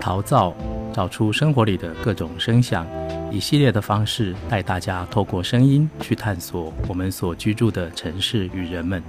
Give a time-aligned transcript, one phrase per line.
[0.00, 0.54] 陶造，
[0.94, 2.86] 找出生活里的各种声响，
[3.30, 9.02] 以系列的方式带大家透过声音去探索我们所居住的城市与人们。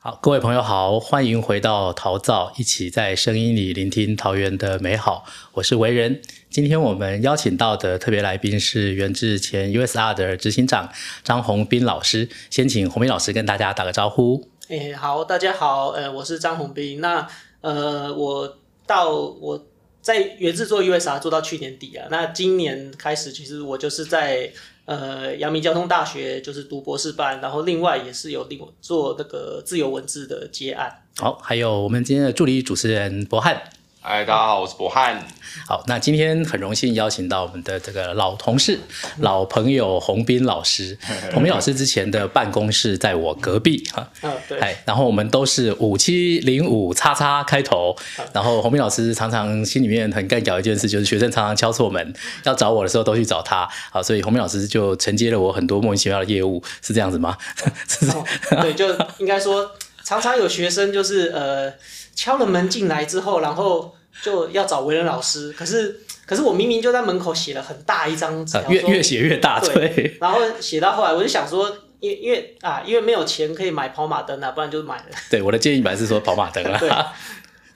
[0.00, 5.24] 好，各位朋友好，欢迎回到陶造，一起在声音里聆听桃园的美好。
[5.54, 6.20] 我是维仁，
[6.50, 10.88] 今天我们邀请到的特别来宾是元智前 USR 的执行长
[11.22, 14.48] 张宏斌老师，先请宏斌老师跟大家打个招呼。
[14.70, 17.00] 哎、好，大家好，呃，我是张宏斌。
[17.00, 17.26] 那
[17.62, 19.66] 呃，我到我
[20.02, 22.06] 在原制做 USR 做到去年底啊。
[22.10, 24.52] 那今年开始，其实我就是在
[24.84, 31.02] 呃阳明交通大学就是读博士班，然后另外也是有另做那个自由文字的接案。
[31.16, 33.62] 好，还有我们今天的助理主持人博翰。
[34.10, 35.22] 嗨，大家好，我是博翰。
[35.66, 38.80] 好，那今天很荣幸邀请到我们的这个老同事、
[39.18, 40.96] 老朋友洪斌老师。
[41.34, 44.10] 洪斌老师之前的办公室在我隔壁哈。
[44.22, 44.58] 嗯， 对。
[44.60, 47.94] 哎，然后我们都是五七零五叉叉开头。
[48.32, 53.68] 然后洪斌老师常常心里面很干搞一件事，就是学生常常敲错门，要找我的时候都去找他。
[53.90, 57.36] 好，所以洪斌老师就承接了我很多莫名其妙的业务，是这样子吗？
[58.14, 58.24] 哦、
[58.62, 59.70] 对，就应该说，
[60.02, 61.70] 常常有学生就是呃
[62.14, 63.94] 敲了门进来之后，然后。
[64.22, 69.88] 就要找维仁老师，可是可是我明明就在门口写了很大一张纸条，越越写越大，对。
[69.88, 71.68] 对然后写到后来，我就想说，
[72.00, 75.04] 因为因为啊，因为没有钱可以买跑马灯啊，不然就买了。
[75.30, 76.78] 对，我的建议本来是说跑马灯啊。
[76.78, 76.90] 对。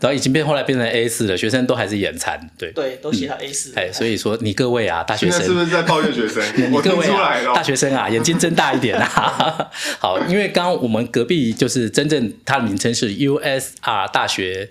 [0.03, 2.73] 然后已经变后来变成 A 四了，学生都还是眼馋，对。
[2.73, 3.73] 对，都写到 A 四。
[3.77, 6.43] 哎、嗯，所以说你各位啊，大学生是不是在抱怨学生？
[6.73, 9.71] 你各位、啊、大学生啊，眼睛睁大一点啊。
[10.01, 14.69] 好，因为刚刚我们隔壁就是真正它的名称是 USR 大学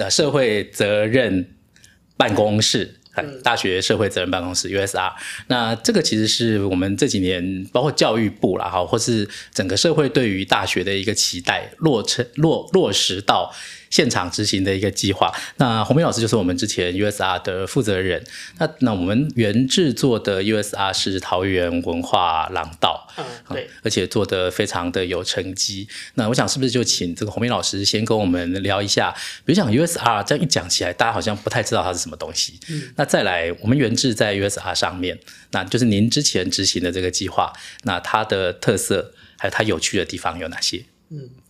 [0.00, 1.54] 的社会责任
[2.16, 2.96] 办公室，
[3.44, 5.12] 大学社会责任办公室 USR，
[5.48, 13.54] 那这个其实是我们这几年包括教育部啦，哈，或是整个社会对于大学的一个期待，落成落落实到。
[13.90, 15.30] 现场执行的一个计划。
[15.56, 18.24] 那宏明老师就是我们之前 USR 的负责人。
[18.58, 25.88] 那那我们原制作的 USR 是桃园文化廊道，嗯，对，而且做得非常的有成绩。
[26.14, 29.14] 那我想是不是就请这个宏明老师先跟我们聊一下？
[29.44, 32.58] 比如讲 USR 这样一讲起来，大家好像不太知道它是什么东西。
[32.68, 35.18] 嗯，那再来，我们原制在 USR 上面，
[35.50, 40.84] 那就是您之前执行的这个计划，那它的特色还有它有趣的地方有哪些？
[41.10, 41.49] 嗯，好，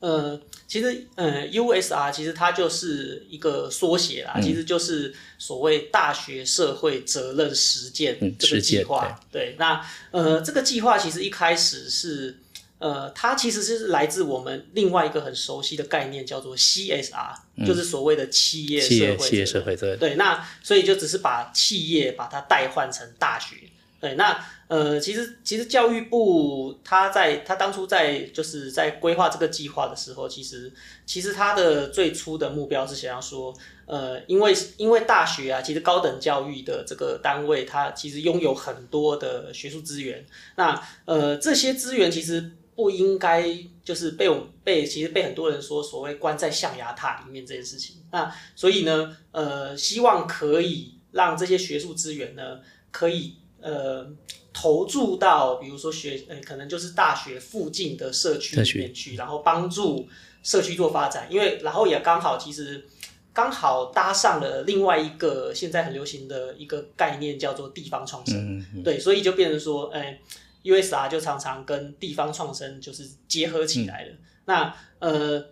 [0.00, 0.40] 呃。
[0.68, 9.26] 其实，呃，USR 其实它就是一个缩写啦，嗯，其实就是所谓大学社会责任实践这个计划，嗯。
[9.32, 12.36] 对，那呃，这个计划其实一开始是，
[12.80, 19.98] 呃，它其实是来自我们另外一个很熟悉的概念，叫做 CSR，嗯，就是所谓的企业社会企业社会责任。
[19.98, 23.56] 对，那所以就只是把企业把它代换成大学。
[24.00, 24.38] 对，那
[24.68, 30.72] 呃，其实其实教育部他在他当初在就是在规划这个计划的时候，其实
[31.04, 33.52] 其实他的最初的目标是想要说，
[33.86, 52.60] 呃，因为因为大学啊，其实高等教育的这个单位，它其实拥有很多的学术资源，那呃这些资源其实不应该就是被我被其实被很多人说所谓关在象牙塔里面这件事情，那所以呢，呃，希望可以让这些学术资源呢
[52.92, 53.38] 可以。
[53.60, 54.06] 呃，
[54.52, 60.06] 投注到比如说学，呃，可能就是大学附近的社区里面去，然后帮助
[60.42, 61.26] 社区做发展。
[61.28, 62.86] 因为然后也刚好，其实
[63.32, 68.58] 刚好搭上了另外一个现在很流行的一个概念，叫做地方创生。
[68.58, 68.82] 嗯嗯。
[68.84, 70.20] 对，所以就变成说，哎
[70.62, 74.12] ，USR 就常常跟地方创生就是结合起来了。
[74.12, 75.46] 嗯、那呃，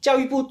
[0.00, 0.46] 教育部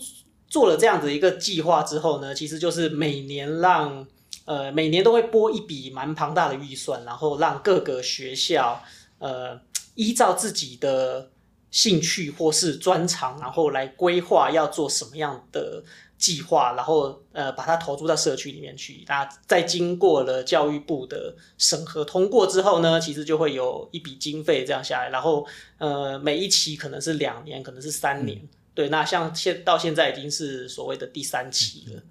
[0.50, 4.06] 做了这样子一个计划之后呢，其实就是每年让。
[4.48, 8.82] 呃，每年都会拨一笔蛮庞大的预算，然后让各个学校，
[9.20, 9.60] 呃，
[9.96, 11.30] 依照自己的
[11.70, 15.84] 兴趣或是专长，然后来规划要做什么样的
[16.18, 19.04] 计划，然后呃，把它投注到社区里面去。
[19.10, 25.46] 那在经过了教育部的审核通过之后呢，其实就会有一笔经费这样下来，然后
[25.78, 28.38] 呃，每一期可能是两年，可能是三年。
[28.38, 32.02] 嗯、对，那像现到现在已经是所谓的第三期了。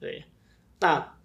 [0.00, 0.24] 对，
[0.80, 1.16] 那。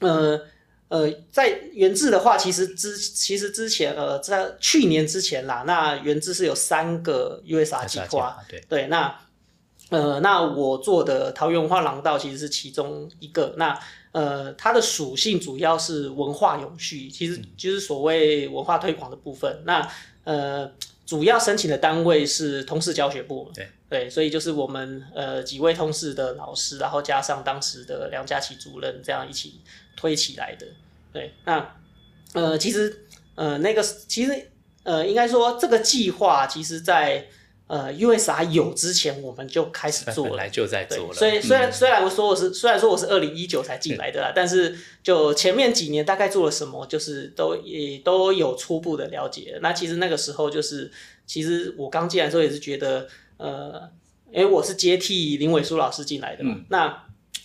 [0.00, 0.40] 呃
[0.88, 8.60] 呃，在元智的话，其实之其实之前呃，在去年之前啦，那元智是有三个 USR 计划，对。
[8.68, 9.20] 对，那
[9.90, 13.78] 呃，那我做的桃园文化廊道其实是其中一个，那
[14.12, 19.88] 呃，它的属性主要是文化永续，其实就是所谓文化推广的部分，嗯、那
[20.24, 20.72] 呃。
[21.06, 29.60] 主要申请的单位是通识教学部，对对，所以就是我们呃几位通识的老师，然后加上当时的梁佳琪主任，这样一起
[29.96, 30.66] 推起来的。
[31.12, 31.76] 对，那
[32.34, 33.04] 呃其实
[33.34, 34.50] 呃那个其实
[34.84, 37.26] 呃应该说这个计划，其实在
[37.66, 41.14] 呃，USR 有之前我们就开始做了，本来就在做了。
[41.14, 49.56] 所以虽然、嗯、虽然我说我是虽然说我是二零一九才进来的啦，嗯、但是就前面几年大概做了什么，就是都也都有初步的了解。
[49.62, 50.90] 那其实那个时候就是，
[51.26, 53.06] 其实我刚进来的时候也是觉得，
[53.40, 53.90] 呃，
[54.32, 57.04] 因为我是接替林伟书老师进来的嘛，嗯、那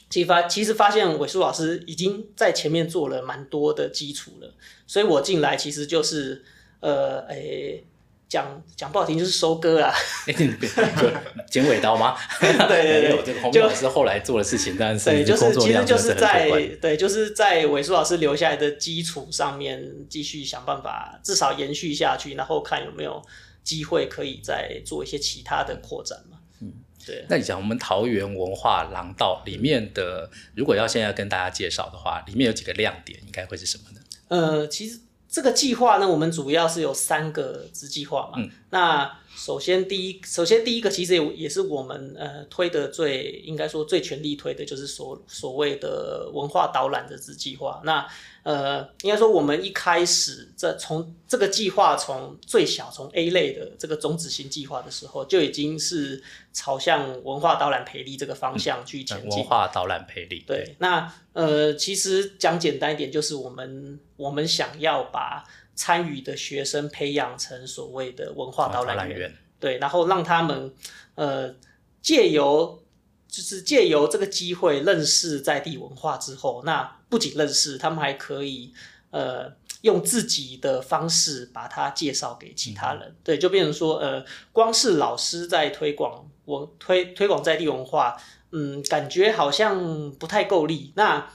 [0.10, 4.54] 其实发其实发现伟书老师已经在前面做了蛮多的基础了，
[4.86, 6.44] 所以我进来其实就是，
[6.82, 7.84] 呃，哎、欸。
[8.28, 9.94] 讲讲不好听就是收割啦，
[11.48, 12.18] 剪尾刀吗？
[12.42, 23.22] 对对对，这个洪老师后来做的事情，但是对，就是其实就是在对，对，就是在伟书老师留下来的基础上面继续想办法，至少延续下去，然后看有没有
[23.66, 26.38] 机会可以再做一些其他的扩展嘛。
[26.62, 26.72] 嗯，
[27.06, 27.26] 对。
[27.28, 34.00] 那你讲我们桃园文化廊道里面的，如果要现在跟大家介绍的话，里面有几个亮点，应该会是什么呢？
[34.30, 35.02] 呃，其实。
[35.28, 38.36] 这个计划呢，我们主要是有三个子计划嘛。
[38.38, 47.82] 嗯、那首先第一，首先第一个其实也也是我们呃推的最应该说最全力推的，就是所所谓的文化导览的子计划。
[47.84, 48.08] 那
[48.44, 56.24] 呃，应该说我们一开始这从这个计划从最小从 A 类的这个种子型计划的时候，就已经是
[56.54, 59.40] 朝向文化导览培力这个方向去前进。
[59.40, 65.44] 文化导览培力，对那呃，其实讲简单一点，就是我们我们想要把
[65.76, 70.74] 参与的学生培养成所谓的文化导览员，对，然后让他们
[71.16, 71.54] 呃
[72.02, 72.82] 借由
[73.28, 78.74] 就是借由这个机会认识在地文化之后，那不仅认识，他们还可以
[79.12, 79.52] 呃
[79.82, 88.18] 用自己的方式把它介绍给其他人，嗯、对，就变成说呃，光是老师在推广文推推广在地文化。
[88.52, 90.94] 嗯，感觉好像不太够力。
[90.96, 91.30] 那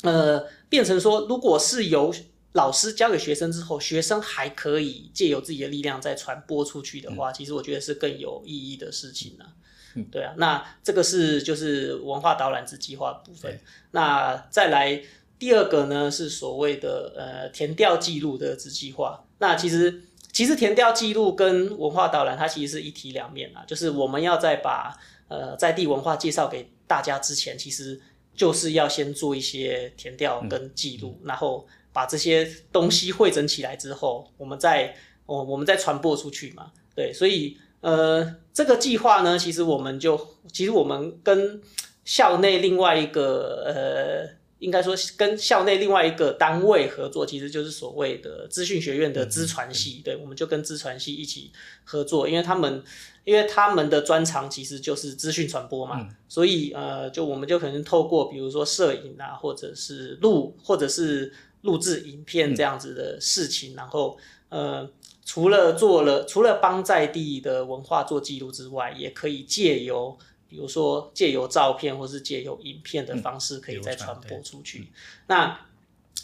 [0.00, 2.14] 呃，变成说，如果是由
[2.58, 9.54] 老师教给学生之后，学生还可以借由自己的力量再传播出去的话，嗯、其实我觉得是更有意义的事情呢、啊。
[9.94, 10.34] 嗯，对啊。
[10.36, 10.48] 那
[10.82, 13.60] 这个是就是文化导览之计划的部分。
[13.92, 15.00] 那再来
[15.38, 19.24] 第二个呢，是所谓的呃填调记录的子计划。
[19.38, 20.02] 那其实
[20.32, 24.98] 其实填调记录跟文化导览它其实是一体两面啊，就是我们要在把。
[25.30, 28.00] 呃，在地文化介绍给大家之前，其实
[28.34, 34.94] 就是要先做一些填调跟记录，嗯、然后把这些东西汇整起来之后，我们再
[35.26, 36.70] 我我们再传播出去嘛。
[36.94, 40.16] 对，所以呃，这个计划呢，其实我们就
[40.52, 41.60] 其实我们跟
[42.04, 44.38] 校内另外一个呃。
[44.60, 50.02] 应该说跟校内另外一个单位合作，其实就是所谓的资讯学院的资传系。
[50.04, 51.52] 对，我们就跟资传系一起
[51.84, 52.82] 合作，因为他们
[53.22, 61.32] 因为他们的专长其实就是资讯传播嘛，所以呃，就我们就可能透过比如说摄影啊，或者是录或者是
[61.62, 64.18] 录制影片这样子的事情，然后
[64.48, 64.90] 呃，
[65.24, 70.18] 除了做了除了帮在地的文化做记录之外，也可以借由。
[70.50, 74.78] 比如说借由照片或是借由影片的方式，可以再传播出去。
[74.78, 74.86] 嗯、
[75.26, 75.60] 那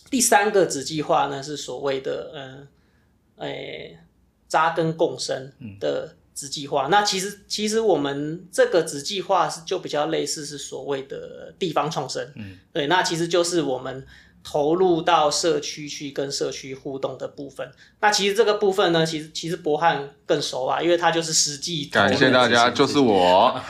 [0.09, 2.69] 第三个子计划呢，是所谓的嗯，
[3.37, 3.99] 诶、欸，
[4.49, 6.87] 扎根共生的子计划。
[6.89, 12.27] 嗯、那其实其实我们这个子计划是就比较类似是所谓的地方创生。
[12.37, 14.07] 嗯，对，那其实就是我们。
[14.45, 17.69] 投入到社区去跟社区互动的部分，
[18.01, 21.87] 那其实这个部分呢，其实其实博汉更熟啊，因为他就是实际。
[21.87, 23.61] 感谢大家，就是我。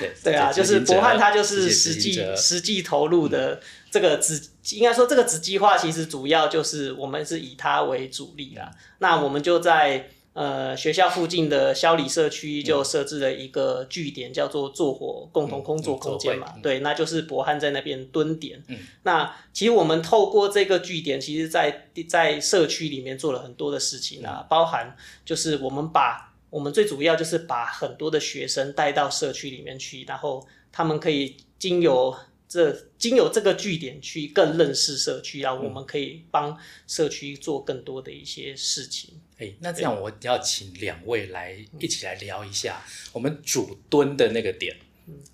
[0.00, 10.10] 对对啊，就是博汉他就是实际实际投入的这个子，应该说这个子计划其实主要就是我们是以他为主力啦，那我们就在。
[10.38, 16.54] 呃，学校附近的萧里社区就设置了一个据点，叫做“做伙共同工作空间”嘛。
[16.62, 18.62] 对，那就是博汉在那边蹲点。
[18.68, 32.16] 嗯，那其实我们透过这个据点，其实在在社区里面做了很多的事情啊，包含就是我们把我们最主要就是把很多的学生带到社区里面去，然后他们可以经由
[32.48, 39.20] 这经由这个据点去更认识社区，然后我们可以帮社区做更多的一些事情。
[39.38, 44.76] 哎、欸，那这样我要请两位来一起来聊一下我们主蹲的那个点，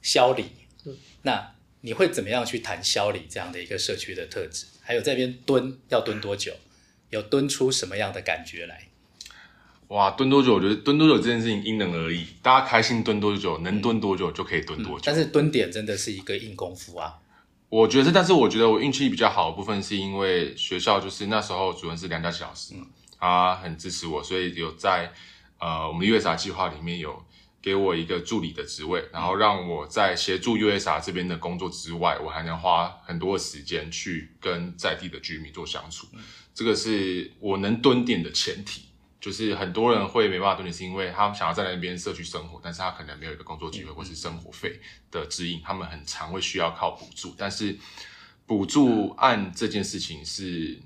[0.02, 0.44] 萧里。
[1.22, 4.66] 那你会怎么样去谈消理这样的一个社区的特质？
[4.82, 6.52] 还有这边蹲要蹲多久？
[7.08, 8.88] 有蹲出什么样的感觉来？
[9.88, 10.54] 哇，蹲多久？
[10.54, 15.04] 我觉得蹲多久这件事情因人而异，大家开心蹲多久，能蹲多久就可以蹲多久。
[15.04, 17.20] 嗯、但是蹲点真的是一个硬功夫啊。
[17.70, 22.74] 我觉得，但是我觉得我运气比较好的部分是因为学校就是那时候主任是梁家琪老师。
[22.74, 22.86] 嗯
[23.24, 25.10] 他很支持我，所以有在
[25.58, 27.24] 呃我们 USA 计划里面有
[27.62, 36.06] 给我一个助理的职位，然后让我在协助 USA 这边的工作之外，我还能花很多的时间去跟在地的居民做相处。
[36.12, 36.20] 嗯、
[36.52, 38.82] 这个是我能蹲点的前提，
[39.18, 44.78] 就是很多人会没办法蹲点，是因为他们想要在那边社区生活，但是他可能没有一个工作机会或是生活费
[45.10, 47.78] 的指引，他们很常会需要靠补助，但是
[48.44, 50.78] 补助案这件事情是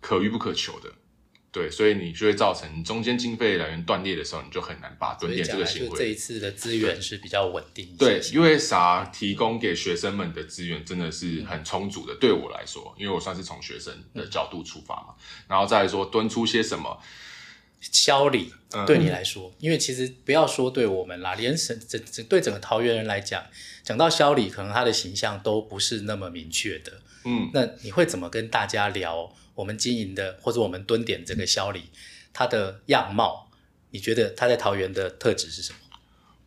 [0.00, 0.90] 可遇不可求的。
[1.52, 5.98] 对，所以你就会造成中间经费来源断裂的时候，你就很难把蹲点这个行为。
[5.98, 7.94] 这一次的资源是比较稳定。
[7.98, 12.14] 对，因为啥提供给学生们的资源真的是很充足的。
[12.14, 16.98] 嗯、对我来说，因为我算是从学生的角度出发嘛，嗯、然后再来说蹲出些什么。
[17.90, 18.52] 萧里
[18.86, 23.44] 对你来说，嗯、因为其实不要说对我们啦，连整整整对整个桃园人来讲，
[23.82, 27.00] 讲到萧里，可能他的形象都不是那么明确的。
[27.24, 29.34] 嗯，那你会怎么跟大家聊？
[29.54, 31.90] 我们经营的或者我们蹲点这个萧里，
[32.32, 33.50] 它的样貌，
[33.90, 35.78] 你觉得它在桃园的特质是什么？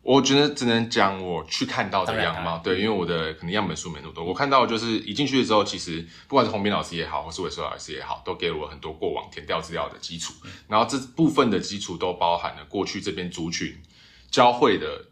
[0.06, 4.24] 我觉得只能讲我去看到的样貌，对，因为我的可能样本数没那么多。
[4.24, 10.32] 我看到就是一进去的时候，其实不管是洪斌老师也好，或是韦硕老师也好，都给了我很多过往填调资料的基础。
[10.68, 13.76] 然后这部分的基础都包含了过去这边族群
[14.30, 15.06] 交汇的，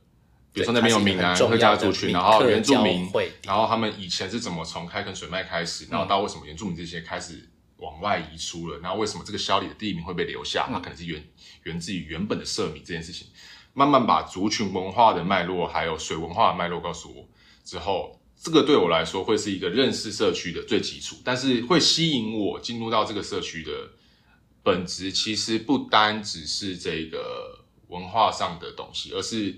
[0.52, 3.10] 比如说那边有闽南客家族群，然后原住民，
[3.42, 7.50] 然后他们以前是怎么从开垦水脉开始，然后到为什么原住民这些开始。
[7.78, 10.66] 往外移出了，然后为什么这个萧里的地名会被留下？
[10.70, 11.22] 它可能是源
[11.64, 13.26] 源自于原本的社名这件事情。
[13.74, 17.28] 慢慢把族群文化的脉络，还有水文化的脉络告诉我
[17.62, 21.16] 之后，这个对我来说会是一个认识社区的最基础。
[21.22, 23.70] 但是会吸引我进入到这个社区的
[24.62, 29.54] 本质，其实不单只是这个文化上的东西，而是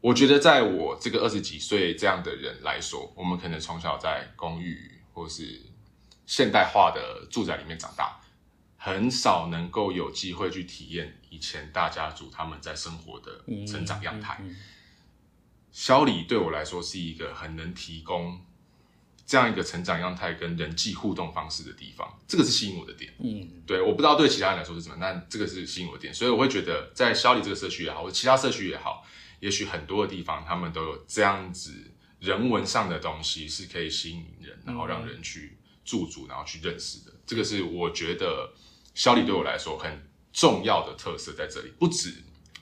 [0.00, 5.60] 我觉得在我这个二十几岁这样的人来说，我们可能从小在公寓或是。
[6.24, 8.18] 现代化的住宅里面长大，
[8.76, 14.38] 很少能够有机会去体验以前大家族他们在生活的成长样态。
[15.70, 18.44] 萧里对我来说是一个很能提供
[19.26, 23.10] 这样一个成长样态跟人际互动方式的地方，这个是吸引我的点。
[23.18, 29.02] 嗯，对，我不知道对其他人来说是什么，但这个是吸引我的点，所以我会觉得在萧里这个社区也好，或者其他社区也好，
[29.40, 35.58] 也许很多的地方他们都有这样子人文上的东西是可以吸引人，然后让人去。
[35.84, 38.54] 驻足，然后去认识的，这个是我觉得
[38.94, 39.90] 萧里对我来说很
[40.32, 42.14] 重要的特色在这里，不止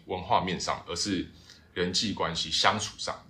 [0.06, 1.28] 文化面上，而是
[1.74, 3.24] 人际关系相处上。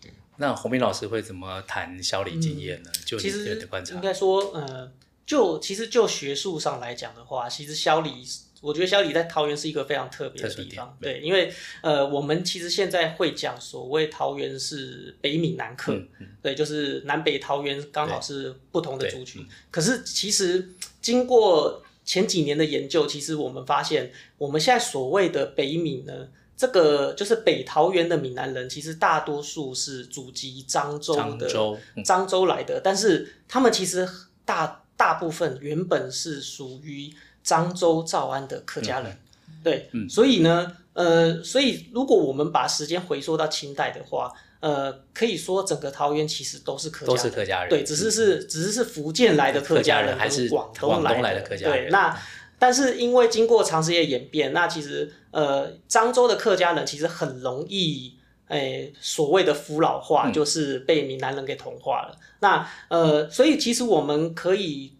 [0.00, 2.90] 对，那洪斌老师会怎么谈小李经验呢？
[2.94, 4.92] 嗯、就你的观察，应该说，呃，
[5.24, 8.24] 就其实就学术上来讲的话，其实小李。
[8.62, 11.50] 我觉得小李在桃园是一个非常特别的地方，对，因为
[11.80, 19.48] 呃，我们其实现在会讲所谓桃园是北闽南客，嗯嗯、对，就是南北桃园刚好是不同的族群。
[19.70, 34.08] 可是其实经过前几年的研究，其实我们发现，我们现在所谓的北闽呢，这个就是北桃园的闽南人，其实大多数是祖籍漳州的漳州，嗯、漳州来的，但是他们其实
[34.44, 37.12] 大大部分原本是属于。
[37.42, 39.10] 漳州诏安的客家人，
[39.48, 52.16] 嗯、对，嗯、所以呢，呃，所以如果我们把时间回溯到清代的话，呃，可以说整个桃园其实都是客家人，都是客家人，对，只是是只是是福建来的客家人，还是广东来的客家人，对，那
[52.58, 58.14] 但是因为经过长时间演变，那其实呃，漳州的客家人其实很容易，
[58.48, 62.16] 诶、呃，所谓的腐老化，嗯、就是被闽南人给同化了。
[62.40, 64.92] 那呃，所以其实我们可以。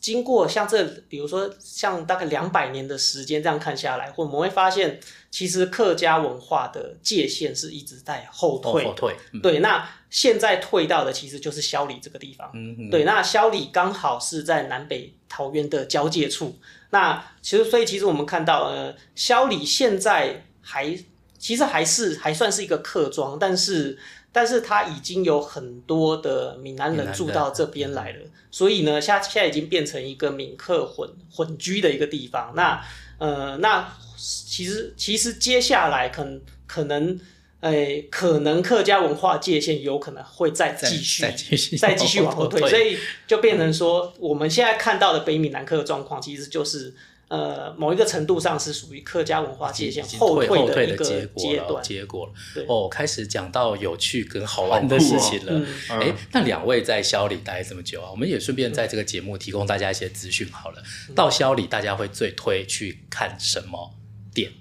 [0.00, 5.00] 经过像这，比如说像大概两百年的时间这样看下来，或我们会发现，
[5.30, 8.84] 其实客家文化的界限是一直在后退。
[8.84, 9.16] 后退。
[9.32, 12.50] 嗯、对，那现在退到的其实就是萧里这个地方。
[12.54, 12.90] 嗯嗯。
[12.90, 16.58] 对，那萧里刚好是在南北桃园的交界处。
[16.90, 20.96] 那其实，所以其实我们看到，呃，萧里现在还
[21.38, 23.98] 其实还是还算是一个客庄，但是。
[24.32, 28.18] 但是它已经有很多的闽南人住到这边来了，
[28.50, 32.52] 所以呢，现现在已经变成一个闽客混混居的一个地方。
[32.54, 32.84] 那
[33.18, 37.18] 呃，那其实其实接下来可能可能，
[37.60, 46.94] 哎、呃，可能客家文化界限有可能会再继续再继续再继续往后退，所以就变成说，我们现在看到的北闽南客的状况，其实就是。
[47.28, 51.04] 呃，某一个程度上是属于客家文化界限后退的一个
[51.34, 52.32] 阶段，结果了。
[52.54, 55.52] 对哦，开始讲到有趣跟好玩的事情了。
[55.88, 60.80] 哎、哦嗯，那两位在肖里待这么久啊，我们也顺便在这个节目提供大家一些资讯好了。
[61.08, 63.94] 嗯、到肖里，大家会最推去看什么
[64.32, 64.52] 店？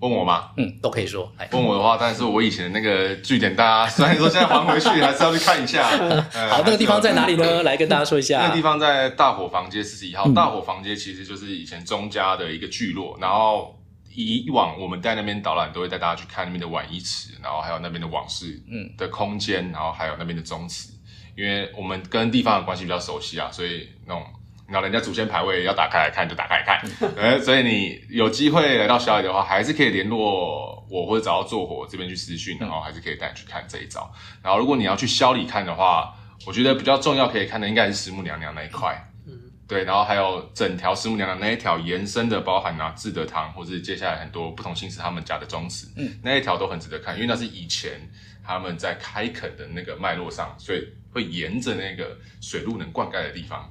[0.00, 0.50] 问我吗？
[0.56, 1.32] 嗯，都可以说。
[1.52, 5.88] 问我的话，但是我以前的那个据点，大家虽然说现在还回去，还是要去看一下。
[6.50, 7.62] 好，那个地方在哪里呢？
[7.64, 8.40] 来跟大家说一下。
[8.40, 10.30] 那个地方在大伙房街四十一号。
[10.32, 13.18] 大伙房街其实就是以前钟家的一个聚落。
[13.20, 13.76] 然后
[14.14, 20.92] 以往我们在那边导览，都会带大家去看那边的晚衣池，然后还有那边的往事嗯的空间，然后还有那边的宗祠。
[21.36, 24.24] 因为我们跟地方的关系比较熟悉啊，所以那种
[24.68, 26.78] 然后人家祖先牌位要打开来看就打开来看，
[27.16, 34.12] 呃，所以你有机会来到小李的话，还是可以联络我或者找到坐火这边去私讯，然后还是可以带你去看这一招。
[34.42, 36.14] 然后如果你要去小里看的话，
[36.46, 38.94] 我觉得比较重要可以看的应该是石母娘娘那一块，
[39.26, 39.32] 嗯，
[39.66, 47.92] 对，然后还有整条石母娘娘那一条延伸的，包含啊智德堂或者接下来很多不同姓氏他们家的宗祠，嗯，那一条都很值得看，因为那是以前
[48.46, 53.70] 他们在开垦的那个脉络上，所以会沿着那个水路能灌溉的地方。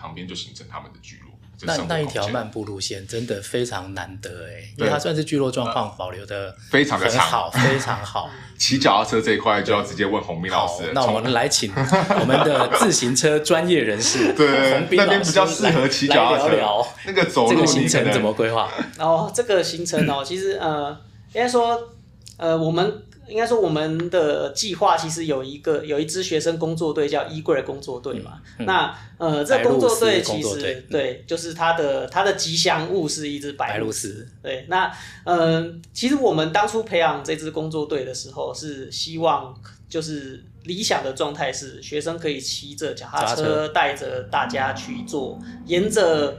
[0.00, 8.30] 旁边就形成他们的聚落，那那一条漫步路线真的非常难得哎，因为它算是聚落状况保留的非常的好，非常好。
[8.58, 10.90] 骑脚踏车这一块就要直接问洪斌老师。
[10.94, 16.54] 那我们来请我们的自行车专业人士， 对，洪斌老师那边比较适合骑脚踏车。
[16.54, 18.68] 聊那个走路这个行程怎么规划？
[18.98, 20.90] 哦，这个行程哦，其实呃，
[21.34, 21.90] 应该说
[22.36, 23.02] 呃，我们。
[23.28, 28.40] 应该说，我们的计划其实有一个有一支学生工作队叫衣柜工作队嘛。
[28.58, 34.26] 嗯嗯、那呃，这工作队其实对，对，就是它的它的吉祥物是一只白鹭鸶。
[34.42, 34.90] 对，那
[35.24, 39.54] 呃，其实我们当初培养这支工作队的时候，是希望
[39.88, 46.38] 就是理想的状态是学生可以骑着脚踏车带着大家去做，沿着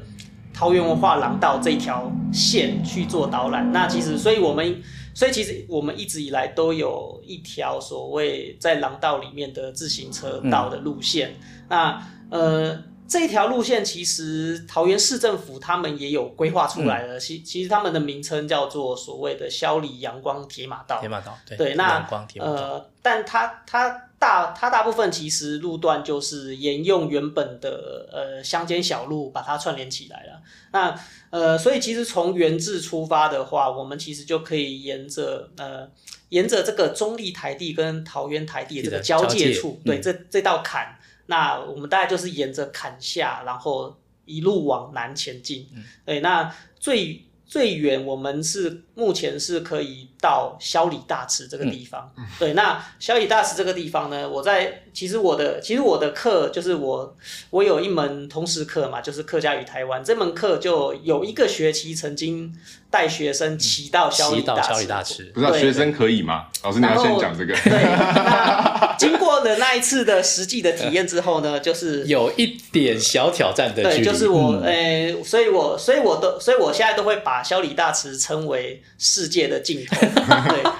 [0.53, 3.71] 桃园文化廊道这条线去做导览。
[3.71, 4.81] 那其实，所以我们。
[5.19, 11.31] 所以其实我们一直以来都有一条所谓在廊道里面的自行车道的路线。
[11.31, 17.19] 嗯、那呃，这一条路线其实桃园市政府他们也有规划出来了。
[17.19, 21.01] 其、嗯、其实他们的名称叫做所谓的萧里阳光铁马道。
[21.01, 21.57] 铁马道对。
[21.57, 22.07] 对，那
[22.39, 30.41] 呃，但它它大它大部分其实路段就是沿用原本的呃乡间小路把它串联起来了。
[30.71, 30.93] 那
[31.29, 35.89] 呃，所以其实从原治出发的话，我们其实就可以沿着呃，
[36.29, 45.67] 沿着这个中立台地跟桃园台地的这个交界处，界对，嗯、这这道坎，那我们大概就是沿着坎下，然后一路往南前进。
[45.73, 52.11] 嗯、对，那最最远我们是目前是可以到萧里大池这个地方。
[52.17, 54.83] 嗯、对，那萧里大池这个地方呢，我在。
[54.91, 57.15] 其实我的其实我的课就是我
[57.51, 62.53] 我有一门通识课嘛，就是客家与台湾这门课就有一个学期曾经
[62.89, 64.59] 带学生骑到萧里大
[65.01, 66.47] 池，不知道学生可以吗？
[66.63, 67.53] 老师你要先讲这个。
[67.53, 74.03] 对，那经过了那一次的实际的体验之后呢，就是 有一点小挑战的距离。
[74.03, 79.95] 对，就是我诶、嗯欸，所以我所以我都所以我现在都会把萧里大池称为世界的尽头。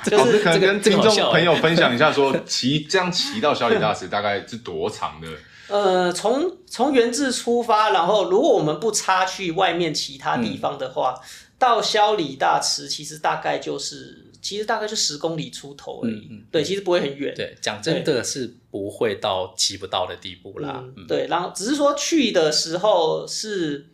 [0.05, 4.07] 对， 就是可能跟听众朋友分享一下说，说骑这样骑到小李大池。
[4.07, 5.27] 大概是多长的？
[5.67, 11.23] 呃，从从元智出发，然后如果我们不插去外面其他地方的话，嗯、
[11.59, 16.27] 到萧里大池其实大概就是，其实大概就十公里出头而已。
[16.31, 17.33] 嗯嗯、对，其实不会很远。
[17.35, 20.81] 对，讲真的是不会到骑不到的地步啦。
[20.83, 23.85] 嗯嗯、对，然后只是说去的时候是。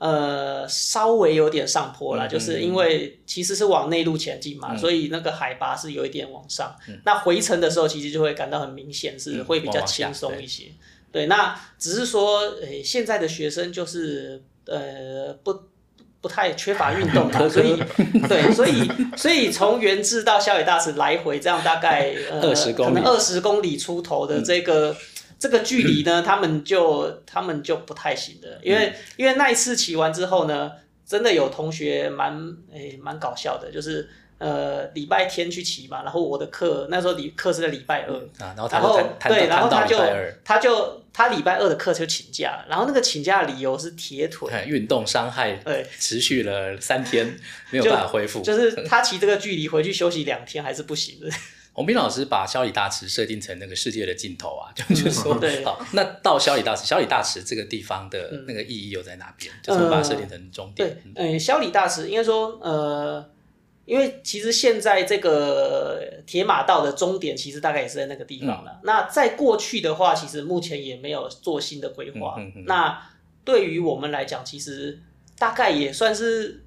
[0.00, 6.74] 呃，稍微有点上坡啦，嗯、就是因为其实是往内陆前进嘛，嗯、所以那个海拔是有一点往上。
[6.88, 10.64] 嗯、那回程的时候，其实就会感到很明显是会比较轻松一些。
[10.64, 10.80] 嗯、
[11.12, 15.54] 对，对，那只是说，诶、欸，现在的学生就是呃不
[16.22, 17.76] 不太缺乏运动嘛， 所以
[18.26, 24.96] 对，所以所以从原治到小野大池来回这样大概呃、可能二十公里出头的这个。
[25.40, 30.70] 嗯这个距离呢，他们就他们就不太行的，因为因为那一次骑完之后呢，
[31.06, 32.38] 真的有同学蛮
[32.70, 39.00] 诶蛮搞笑的，就是呃礼拜天去骑嘛，然后我的课那时候礼课是在礼拜二，啊，然后
[39.30, 39.98] 对，然后他就
[40.44, 44.50] 他就他礼拜二的课就请假，然后那个请假的理由是铁腿。
[44.68, 47.34] 运动伤害，对，持续了三天
[47.70, 51.30] 没有办法恢复，就是他骑这个距离回去休息两天还是不行的。
[51.72, 59.52] 洪斌老师把小李大池设定成那个世界的尽头啊，就就是说，对好，那到小李大池，小李大池这个地方的那个意义又在哪边？
[59.54, 60.88] 嗯、就是把它设定成终点。
[60.88, 63.24] 对，嗯，小李大池应该说，呃，
[63.84, 68.72] 因为其实现在这个铁马道的终点其实大概也是在那个地方了。
[68.72, 72.36] 嗯、那在过去的话，其实目前也没有做新的规划。
[72.66, 73.00] 那
[73.44, 75.00] 对于我们来讲，其实
[75.38, 76.64] 大概也算是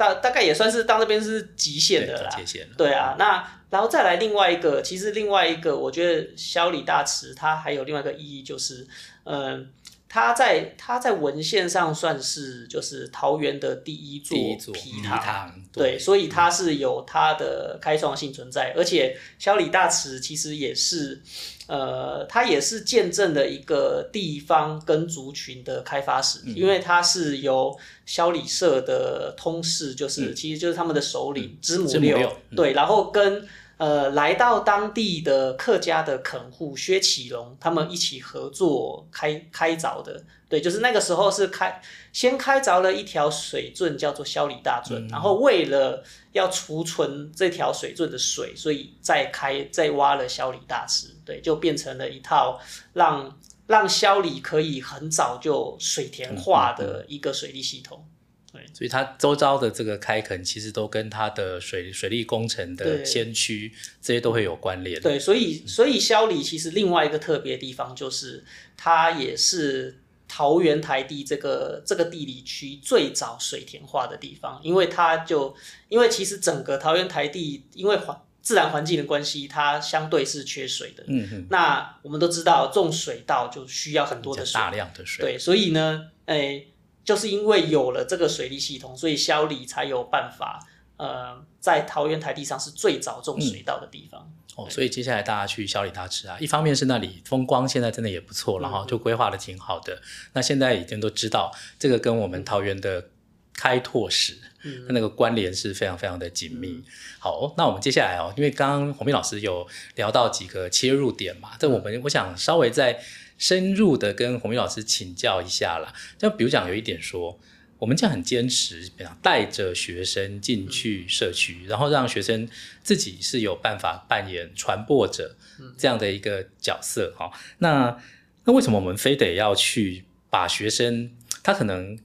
[0.00, 2.30] 大大概也算是到那边是极限的啦。
[2.78, 3.60] 对啊，那。
[3.70, 8.84] 然后再来另外一个，其实另外一个，我觉得小李大池它还有另外一个意义，就是，
[9.22, 9.66] 嗯、呃，
[10.12, 14.36] 它在它在文献上算是就是桃园的第一座
[14.72, 21.22] 皮塘，对，对，所以它是有它的开创性存在，而且萧李大池其实也是，
[21.68, 33.46] 呃，它也是见证了一个地方跟族群的开发史，嗯、因为它是由萧李社的通事，就是、嗯、其实就是他们的首领知母六，对，然后跟
[33.80, 40.22] 呃，来到当地的客家的垦户薛启龙，他们一起合作开开凿的。
[40.50, 41.80] 对，就是那个时候是开
[42.12, 51.16] 先开凿了一条水圳，叫做萧里大圳，嗯、然后为了要储存这条水圳的水，所以再开再挖了萧里大池。
[51.24, 52.60] 对，就变成了一套
[52.92, 58.04] 让让萧里可以很早就水田化的一个水利系统。
[58.52, 65.00] 对，所以它周遭的这个开垦，其实都跟它的水水利工程的先驱这些都会有关联。
[65.00, 68.44] 对，所以所以萧里其实另外一个特别的地方，就是
[68.76, 75.54] 它也是桃园台地这个这个地理区最早水田化的地方，因为它就
[75.88, 81.04] 因为其实整个桃园台地因为环自然环境的关系，它相对是缺水的。
[81.06, 81.46] 嗯哼。
[81.50, 85.24] 那我们都知道种水稻就需要很多的水，大量的水。
[85.24, 86.66] 对，所以呢，诶。
[87.10, 90.64] 就是因为有了这个水利系统，所以萧里才有办法，
[90.96, 94.32] 呃，在桃园台地上是最早种水稻的地方。
[94.56, 99.92] 嗯、哦，所以接下来大家去萧里大吃啊，一方面是那里风光现在真的也不错，然后就规划的挺好的。
[99.94, 100.02] 嗯、
[100.34, 103.08] 那现在已经都知道这个跟我们桃园的
[103.54, 106.68] 开拓史，嗯，那个关联是非常非常的紧密。
[106.68, 106.84] 嗯、
[107.18, 113.00] 好，那我们接下来哦，因为刚刚洪斌老师有聊到几个切入点嘛，这我们我想稍微再。
[113.40, 117.40] 深入的跟宏斌老师请教一下啦，就比如讲有一点说，
[117.78, 118.90] 我们这样很坚持，
[119.22, 122.46] 带着学生进去社区，然后让学生
[122.82, 125.36] 自己是有办法扮演传播者
[125.78, 127.32] 这样的一个角色哈。
[127.58, 127.98] 那
[128.44, 131.10] 那为什么我们非得要去把学生
[131.42, 131.98] 他可能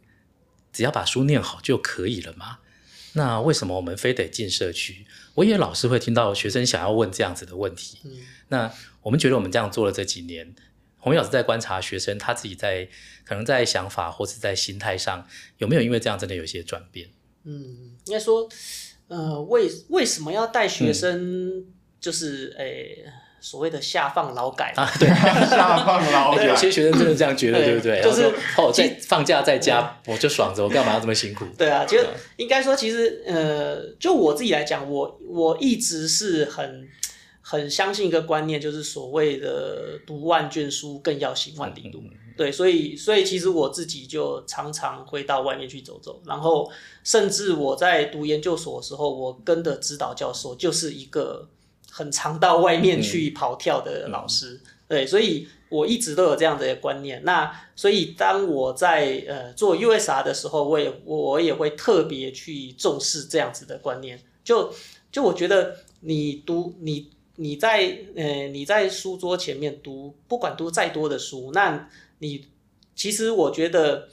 [0.72, 2.60] 只要把书念好就可以了吗？
[3.12, 5.06] 那为什么我们非得进社区？
[5.34, 8.00] 我也老是会听到学生想要问这样子的问题。
[8.48, 8.72] 那
[9.02, 10.56] 我们觉得我们这样做了这几年。
[11.06, 12.88] 宏斌老师在观察学生，他自己在
[13.24, 15.24] 可能在想法或是在心态上
[15.60, 17.08] 有没有因为这样真的有一些转变？
[17.44, 18.50] 嗯，应该说，
[19.08, 21.64] 呃，为为什么要带学生，
[22.00, 24.92] 就是诶、嗯欸、所谓的下放劳改啊？
[25.00, 25.08] 对，
[25.48, 28.02] 下放劳 改，有些学生真的这样觉得，对，对不对？
[28.02, 28.24] 就是
[28.58, 31.46] 哦，在放假在家我就爽着，我干嘛要这么辛苦？
[31.56, 32.00] 对啊，就
[32.38, 36.90] 应该说，其实呃，就我自己来讲，我我一直是很。
[37.48, 42.02] 很相信一个观念，就是所谓的读万卷书更要行万里路。
[42.36, 46.68] 对，所以所以其实我自己就常常会到外面去走走，然后
[47.04, 51.48] 甚至我在读研究所的时候，我跟的指导教授就是一个
[51.92, 54.60] 很常到外面去跑跳的老师。
[54.88, 57.24] 对，所以我一直都有这样的观念。
[57.24, 64.20] 那所以当我在呃做 USR 的时候，我也我也会特别去重视这样子的观念。
[64.44, 64.74] 就
[65.12, 67.12] 就我觉得你读你。
[67.38, 72.46] 你在呃，你在书桌前面读，不管读再多的书，那你
[72.96, 74.08] 其实我觉得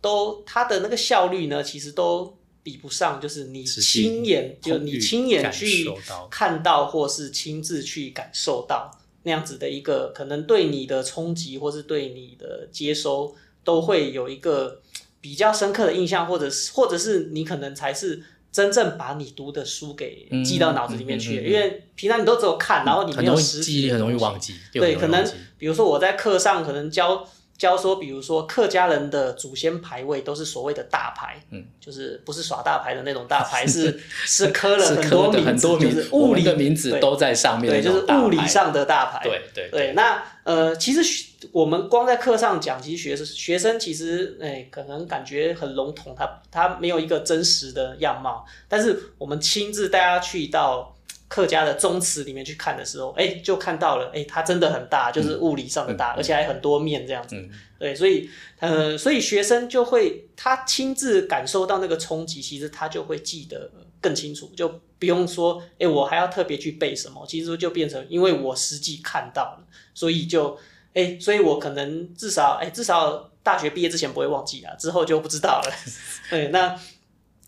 [0.00, 5.86] 都它的那个效率呢，其实都比不上，就是你亲眼就你亲眼去
[6.30, 8.90] 看到，或是亲自去感受到
[9.24, 14.80] 那样子的一个可能对你的冲击，或是对你的接收，都会有一个
[15.20, 18.22] 比较深刻的印象，或者是或者是你可能才是。
[18.52, 24.54] 真正把你读的书给记到脑子里面去，嗯嗯嗯嗯、因为平常你都只有看，然后你没有实体，很容易忘记。
[24.72, 25.24] 对，可能
[25.56, 27.26] 比如说我在课上可能教
[27.62, 39.20] 教说，比如说客家人的祖先牌位都是所谓的大牌，嗯，就是不是耍大牌的那种大牌，是 是刻了很多名字，就是物理的名字都在上面，对，就是物理上的大牌。
[39.22, 41.28] 对对对，那呃，其实。
[41.50, 48.46] 我们光在课上讲，其实学生学生其实诶、欸，可能感觉很笼统，他他没有一个真实的样貌。
[48.68, 50.91] 但是我们亲自带他去到
[51.32, 57.36] 客家的宗祠里面去看的时候，哎、欸，就看到了，哎、欸，它真的很大，就是物理上的大，嗯、而且还很多面这样子。
[57.36, 58.28] 嗯、对，所以
[58.60, 64.68] 呃，所以学生就会他亲自感受到那个冲击，其实他就会记得更清楚，就
[64.98, 70.58] 不用说，哎、欸，我还要特别去背什么，其实就变成因为我实际看到了，所以就。
[70.94, 75.72] 哎、欸，所以我可能至少哎、欸，至少大学毕业之前不会忘记啊，之后就不知道了。
[76.28, 76.78] 对，那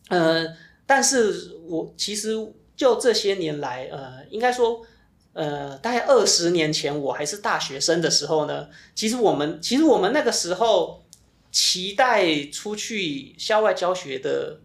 [0.09, 0.47] 呃，
[0.87, 2.35] 但是我其实
[2.77, 4.83] 就这些年来，呃，应该说，
[5.33, 11.05] 呃，大概二十年前我还是大学生的时候呢，其实我们其实我们那个时候
[11.51, 14.61] 期待出去校外教学的。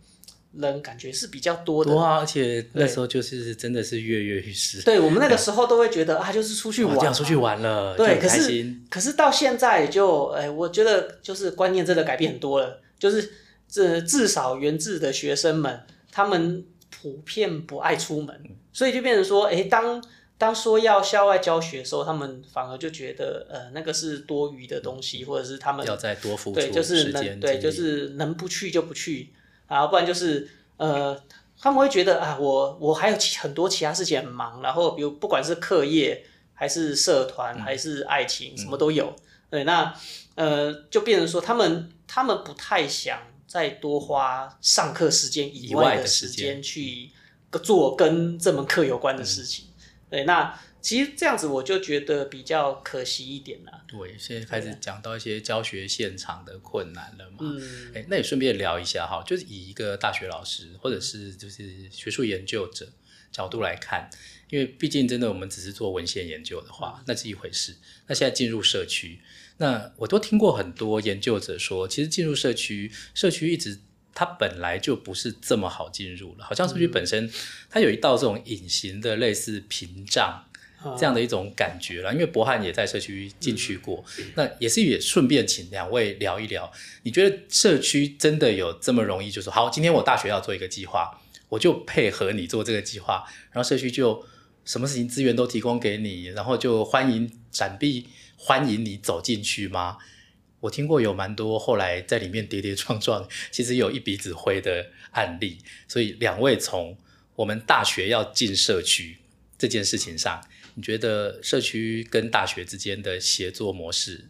[0.52, 4.82] 人感觉是比较多的，多啊，而且那时候就是真的是跃跃欲试。
[4.82, 13.32] 对，我们那个时候都会觉得啊，就是出去玩，这样出去玩了，对，可是可是到现在就，哎，我觉得就是观念真的改变很多了，就是
[13.69, 16.65] 这至少源自的学生们，他们
[17.01, 18.41] 普遍不爱出门，
[18.73, 20.03] 所以就变成说，哎，当
[20.38, 29.33] 当说要校外教学的时候，他们反而就觉得，呃，那个是多余的东西，或者是他们要再多付出对，就是能对，就是能不去就不去。
[29.67, 31.15] 啊，不然就是呃，
[31.59, 39.15] 他们会觉得啊，我我还有很多其他事情很忙，然后比如不管是课业还是社团、嗯、还是爱情，什么都有。
[39.49, 39.93] 对，那
[40.35, 47.09] 呃，就变成说他们他们不太想再多花上课时间以外的时间去
[47.63, 49.65] 做跟这门课有关的事情。
[49.65, 49.81] 嗯、
[50.12, 50.62] 对，那。
[50.81, 53.83] 其实这样子我就觉得比较可惜一点啦。
[53.85, 57.39] 对，现在开始讲到一些教学现场的困难了嘛。
[57.41, 62.88] 嗯，哎，那也顺便聊一下哈，就是以一个大学老师或者是就是学术研究者
[63.29, 64.09] 角度来看，
[64.49, 67.75] 因为毕竟真的我们只是做文献研究的话，嗯、那是一回事。
[68.07, 69.21] 那现在进入社区，
[69.60, 73.80] 那我都听过很多研究者说，其实进入社区，社区一直
[74.13, 77.32] 它本来就不是这么好进入了，好像社区本身
[77.69, 80.43] 它有一道这种隐形的类似屏障。
[80.98, 86.72] 这样的一种感觉了，因为博翰也在社区进去过，嗯、那也是也顺便请两位聊一聊，
[87.04, 89.30] 你觉得社区真的有这么容易？
[89.30, 91.19] 就是说好，今天我大学要做一个计划，
[91.50, 94.26] 我就配合你做这个计划，然后社区就
[94.63, 98.08] 什么事情资源都提供给你，然后就欢迎闪避，
[98.41, 99.97] 欢迎你走进去吗？
[100.62, 106.97] 我听过有蛮多后来在里面跌跌撞撞， 其实有一鼻子灰的案例，所以两位从
[107.36, 109.17] 我们大学要进社区
[109.58, 110.41] 这件事情上。
[110.75, 114.30] 你觉得社区跟大学之间的协作模式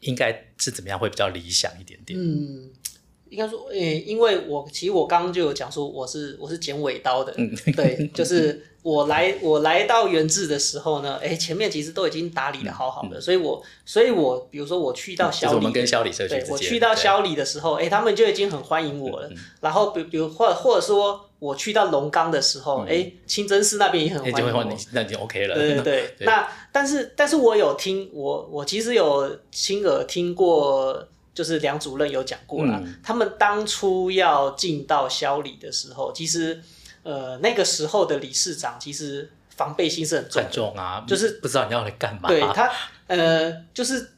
[0.00, 2.18] 应该是怎么样会比较理想一点点？
[2.18, 2.70] 嗯，
[3.30, 21.28] 应该说，诶、欸，因为我其实我刚刚就有讲说我是我是剪尾刀的，嗯，对，就是我来我来到原治的时候呢，诶、欸，前面其实都已经打理的好好的，嗯、所以我所以我比如说我去到小李，嗯就是、我们跟小李社区，对，我去到小李的时候，诶、欸，他们就已经很欢迎我了，然后比比如或或者说。
[21.40, 25.54] 我去到龙岗的时候，哎、嗯，清真寺那边也很欢迎我，欸、那就 OK 了。
[25.54, 26.24] 对对对，对。
[26.26, 36.62] 那但是但是我有听我我其实有亲耳听过，就是梁主任有讲过了，嗯、他们当初要进到小里的时候，其实
[37.02, 42.28] 呃那个时候的理事长其实防备心是很重的，很重啊，就是不知道你要来干嘛。
[42.28, 42.70] 对他
[43.08, 44.12] 呃就是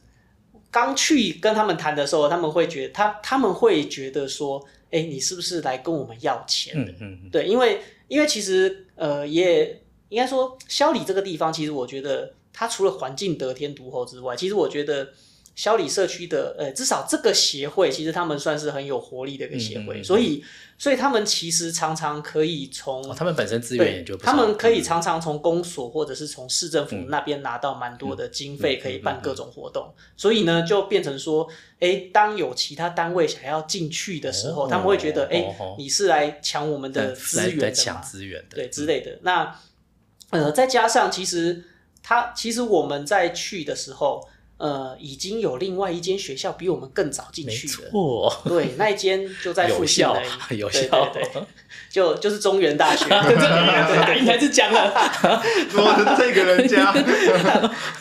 [0.71, 4.65] 刚去跟他们谈的时候，他们会觉得他他们会觉得说。
[4.89, 6.93] 哎，你是不是来跟我们要钱的？
[7.01, 15.09] 嗯嗯，对，因为因为其实呃，也应该说，小里这个地方，其实我觉得它除了环境得天独厚之外，其实我觉得。
[15.57, 20.45] 小李社区的，呃，至少这个协会其实他们算是很有活力的一个协会，嗯嗯嗯、所以，
[20.77, 31.49] 所以他们其实常常可以从、哦、他们本身资源也就不他们可以常常从公所或者是从市政府那边拿到蛮多的经费，可以办各种活动，所以呢，就变成说，
[31.81, 35.43] 哎，当有其他单位想要进去的时候，哦、他们会觉得，哎、
[35.79, 39.19] 你是来抢我们的资源的抢资源的，对之类的。
[39.23, 39.59] 那，
[40.29, 41.65] 呃，再加上其实
[42.03, 44.29] 他其实我们在去的时候。
[44.59, 47.91] 呃，已经有另外一间学校比我们更早进去了。
[47.91, 50.59] 错，对，那一间就在附近而已。
[50.59, 51.43] 有效，对对对，
[51.91, 53.05] 就就是中原大学。
[53.29, 54.91] 对对对，你才是讲了，
[55.71, 56.95] 说这个人家。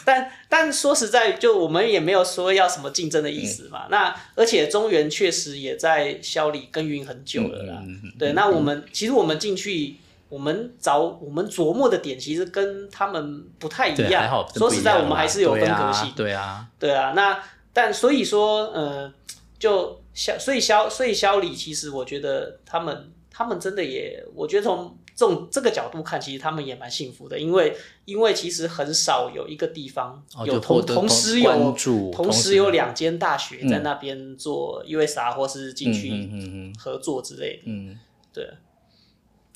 [0.05, 3.87] 但但说实在，就我们也没有说要什么竞争的意思嘛。
[3.89, 7.83] 那而且中原确实也在校里耕耘很久了啦。
[8.17, 9.95] 对，那我们其实我们进去。
[10.35, 14.29] 我们找我们琢磨的点，其实跟他们不太一样。
[14.29, 16.11] 好说实在，我们还是有分科系。
[16.13, 17.13] 对啊，对啊。
[17.15, 19.13] 那但所以说，呃，
[19.57, 31.73] 就小，所以小，所以小李，其实我觉得他们，他们真的也，我觉得从这种这个角度看，其实他们也蛮幸福的，因为因为其实很少有一个地方有同、哦、同时有
[32.11, 37.61] 同时有两间大学在那边做 USR 或是进去合作之类的。
[37.67, 37.97] 嗯，
[38.33, 38.49] 对。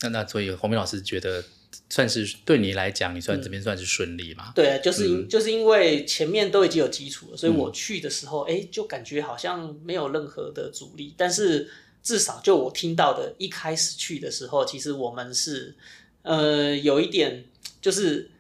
[0.02, 1.44] 那那所以洪明老师觉得
[1.90, 4.52] 算是对你来讲，你算这边算是顺利吗？
[4.52, 11.14] 嗯、对，就是因、嗯、就是因为前面都已经有基础了，所以我去的时候，哎、嗯，就感觉好像没有任何的阻力。
[11.18, 11.70] 但是
[12.02, 15.76] 至少就我听到的，一开始去的时候，其实我们是
[16.22, 17.46] 呃有一点，
[17.82, 18.32] 就是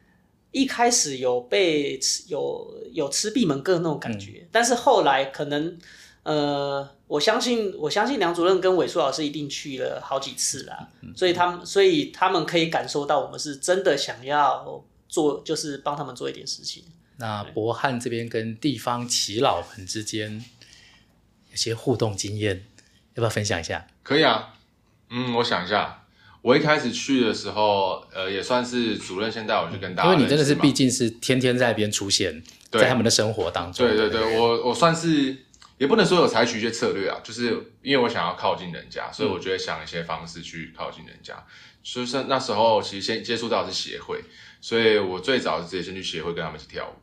[0.51, 5.77] 一开始有被有有吃闭门羹那种感觉，嗯、但是后来可能。
[6.23, 16.83] 呃，我相信，我相信梁主任跟伟硕老师一定去了好几次啦，嗯、所以他们，所以他们可以感受到我们是真的想要做，就是帮他们做一点事情。
[17.17, 20.43] 那博汉这边跟地方耆老们之间
[21.49, 22.65] 有些互动经验，
[23.15, 23.87] 要不要分享一下？
[24.03, 24.53] 可以啊，
[25.09, 26.05] 嗯，我想一下，
[26.41, 33.87] 我一开始去的时候，呃，也算是主任先带我去跟大家、嗯，因为你真的是毕竟是天天在那边出现，在他们的生活当中。
[33.87, 35.45] 对对对，我我算是。
[35.79, 37.47] 也不能说有采取一些策略啊，就是
[37.81, 41.33] 因为我想要靠近人家，所以我就会想一些方式去靠近人家。
[41.33, 41.49] 嗯、
[41.81, 44.21] 所以说那时候其实先接触到的是协会，
[44.59, 46.99] 所以我最早是直接先去协会跟他们去跳舞，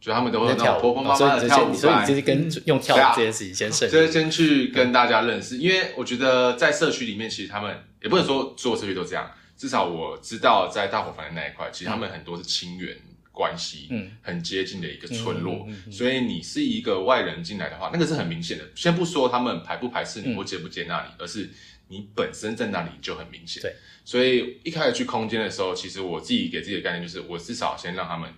[0.00, 12.96] 就他们都会有那种婆婆妈妈妈的跳舞班，所以你就是跟用跳舞这件事情先设，就是先去跟大家认识，因为我觉得在社区里面，其实他们也不能说所有社区都这样，至少我知道在大伙房的那一块，其实他们很多是亲缘
[13.34, 18.64] 关系，嗯，很接近的一个村落，所以你是一个外人进来的话，那个是很明显的。
[18.76, 21.50] 先不说他们排不排斥你或接不接纳你，而是
[21.88, 23.60] 你本身在那里就很明显。
[23.60, 28.32] 对，所以一开始去空间的时候，其实我自己给自己的概念就是，我至少先让他们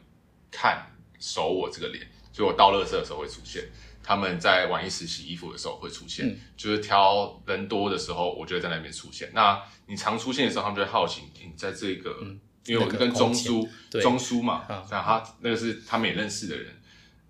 [0.50, 0.86] 看
[1.20, 2.04] 熟我这个脸。
[2.32, 3.64] 所以我倒垃圾的时候会出现，
[4.02, 9.30] 他们在晚一时洗衣服的时候会出现，嗯、就是挑人多的时候，我就会在那边出现。
[9.32, 16.72] 那你常出现的时候，他们就会好奇，你在这个，嗯、因为我是跟中苏中书嘛，然后他那个是他们也认识的人，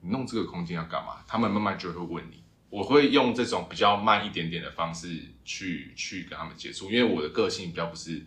[0.01, 1.25] 你弄这个空间要干嘛？
[1.27, 5.09] 他们慢慢就会问你，我会用这种比较慢一点点的方式
[5.45, 8.25] 去去跟他们接触，因为我的个性比较不是。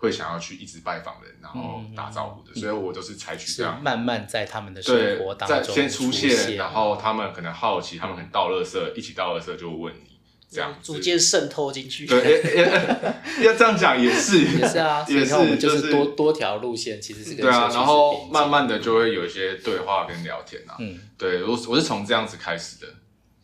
[0.00, 10.07] 会想要去一直拜访人，然后打招呼的，嗯、所以我都是采取这样，慢慢在他们的生活当中先出现，然后他们可能好奇，他们可能倒垃圾，一起倒垃圾就问你，
[10.50, 12.06] 这样逐渐渗透进去。
[12.06, 12.42] 对，
[13.44, 22.86] 要这样讲也是，也是啊， 也是，我们就是多多条路线，其实是对啊，然后慢慢的就会有一些对话跟聊天啊，嗯，对我我是从这样子开始的。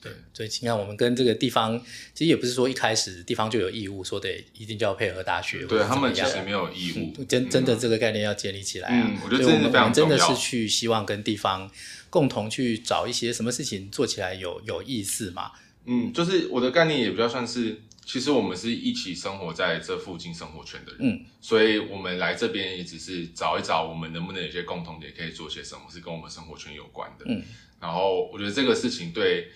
[0.02, 1.80] 对，所以你看，我们跟这个地方，
[2.12, 9.02] 其实也不是说一开始地方就有义务说得一定就要配合大学，对他们其实没有义务，真真的这个概念要建立起来啊。
[9.06, 9.84] 嗯，我觉得真的非常。
[9.84, 11.70] 我们真的是去希望跟地方
[12.10, 15.52] 共同去找一些什么事情做起来有有意思嘛。
[15.86, 27.24] 嗯，就是我的概念也比较算是，其实我们是一起生活在这附近生活圈的人，嗯，所以我们来这边也只是找一找，我们能不能有些共同点可以做些什么，是跟我们生活圈有关的。
[27.28, 27.42] 嗯，
[27.80, 29.50] 然后我觉得这个事情对。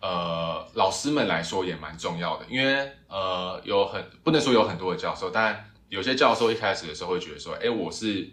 [0.00, 8.30] 呃，老师们来说也蛮重要的，因为呃，有很不能说有很多的教授，但有些教授一开始的时候会觉得说，哎，我是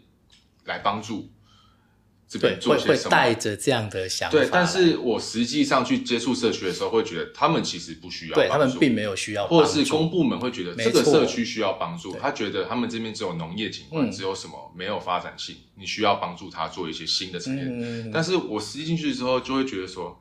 [0.65, 1.27] 来帮助
[2.27, 4.37] 这边做些什么，会带着这样的想法。
[4.37, 18.09] 对，但是我实际上去接触社区的时候，会觉得他们其实不需要，对他们并没有需要，或者是公部门会觉得这个社区需要帮助，他觉得他们这边只有农业景观，只有什么没有发展性，你需要帮助他做一些新的产业。
[18.13, 20.19] 但是我实际进去之后，就会觉得说。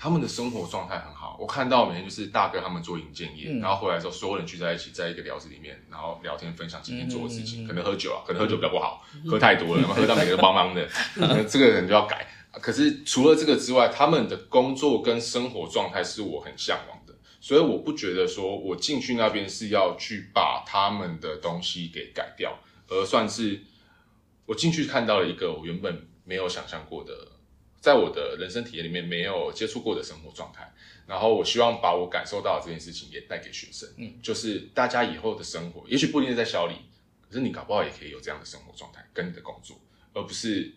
[0.00, 12.24] 他们的生活状态很好，我看到每天就是大哥他们做营建业，嗯、然后回来之后所有人聚在一起，在一个聊子里面，然后聊天分享今天做的事情，嗯、可能喝酒啊，可能喝酒比较不好，嗯、喝太多了，然后 喝到每个人都茫茫的，那这个人就要改。
[12.52, 22.56] 可是除了这个之外，他们的工作跟生活状态是我很向往的，所以我不觉得说我进去那边是要去把他们的东西给改掉，
[22.86, 23.60] 而算是
[24.46, 27.12] 我进去看到了一个我原本没有想象过的。
[27.80, 30.72] 在我的人生体验里面没有接触过的生活状态，
[31.06, 36.74] 然后我希望把我感受到的这件事情也带给学生，嗯，就是大家以后的生活，也许不一定是在小里，
[37.28, 39.78] 可是你搞不好也可以有这样的生活状态跟你的工作，
[40.12, 40.72] 而不是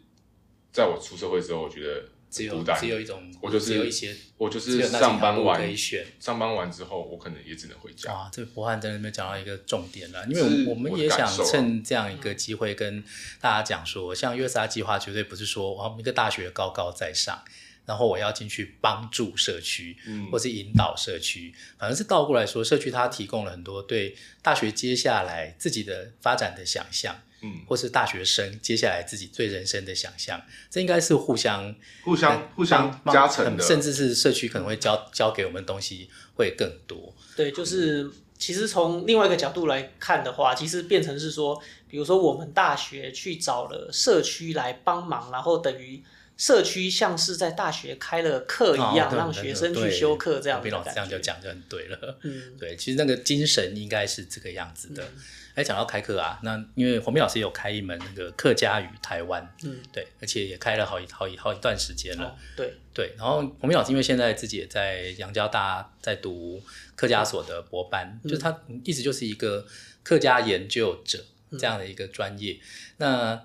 [0.71, 2.09] 在我出社会之后，我觉得。
[2.31, 8.09] 只有只有一种，我就是有一些，我就是上班完可以选，上班完之后，我可能也只能回家。
[8.13, 13.03] 啊，这博汉在那边讲到一个重点了，因为我们也想趁这样一个机会跟
[13.41, 17.43] 大家讲说，像 USR 计划绝对不是说我们一个大学高高在上，
[17.85, 19.97] 然后我要进去帮助社区，
[20.31, 27.21] 或是引导社区，反正是倒过来说，社区它提供了很多对大学接下来自己的发展的想象。
[27.41, 37.13] 嗯，或是大学生接下来自己对人生的想象，这应该是互相、互相、互相加成的，甚至是社区可能会教教给我们东西会更多。
[37.35, 46.03] 对，就是其实从另外一个角度来看的话，其实变成是说，比如说我们大学去找了社区来帮忙，然后等于
[46.41, 50.59] 社区像是在大学开了课一样，让学生去修课这样。
[50.59, 52.17] 毕老师这样就讲就很对了。
[52.23, 55.07] 嗯， 对，其实那个精神应该是这个样子的。
[55.53, 63.13] 哎，讲到开课啊，那因为洪斌老师有开一门那个客家与台湾，嗯，对，而且也开了好一好一好一段时间了，哦、对对。
[63.19, 66.59] 然后洪斌老师因为现在自己也在阳交大在读
[66.95, 69.63] 客家所的博班，嗯、就是他一直就是一个
[70.01, 71.23] 客家研究者
[71.59, 72.53] 这样的一个专业。
[72.53, 72.59] 嗯、
[72.97, 73.43] 那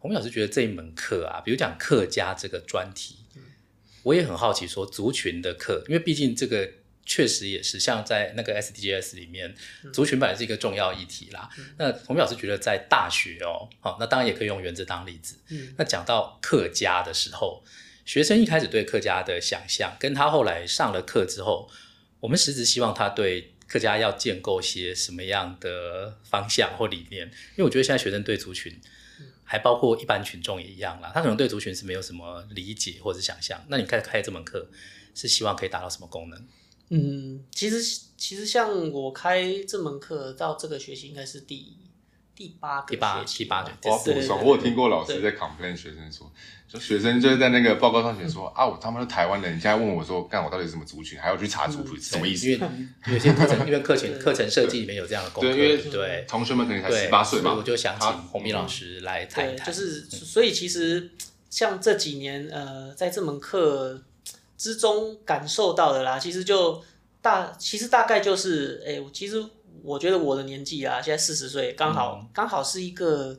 [0.00, 3.42] 洪斌老师觉得这一门课啊，比如讲客家这个专题，嗯、
[4.02, 6.68] 我也很好奇说族群的课，因为毕竟这个。
[7.06, 9.52] 确实也是，像在那个 SDGs 里面，
[9.92, 11.48] 族群本来是一个重要议题啦。
[11.58, 15.34] 嗯、那洪斌老师觉得在大学哦，好，那当然也可以用原子当例子。
[15.48, 17.64] 嗯、那讲到客家的时候，
[18.04, 21.68] 学生一开始对客家的想象，跟他后来上了课之后，
[22.20, 27.26] 我们实质希望他对客家要建构些什么样的方向或理念？
[27.26, 28.78] 因为我觉得现在学生对族群，
[29.50, 33.60] 还包括一般群众也一样啦，他可能对族群是没有什么理解或者想象。
[33.66, 34.64] 那你开开这门课，
[35.12, 36.46] 是希望可以达到什么功能？
[36.90, 37.82] 嗯，其实
[38.16, 41.76] 其实像我开这门课到这个学期应该是第
[42.32, 46.32] 第八个第八学期第八个我要补充，对对对我有听过老师在 complain 学生说，
[46.72, 52.48] 就学生就是在那个报告上写说、嗯、啊，我他妈是台湾人，你现在问我说，干我到底是什么族群，还要去查族群、嗯、什么意思？
[52.48, 52.68] 因为
[53.12, 59.66] 有些课程，因为课程课程设计里面有这样的功课，对，对，对同学们可能才十八岁嘛，我就想请鸿铭老师来谈一谈。
[59.66, 61.10] 就是所以其实
[61.48, 64.02] 像这几年呃，在这门课
[64.56, 66.82] 之中感受到的啦，其实就
[67.20, 69.44] 大，其实大概就是，哎，其实。
[69.82, 73.34] 我觉得我的年纪啊，现在四十岁，刚好刚、嗯、好是一个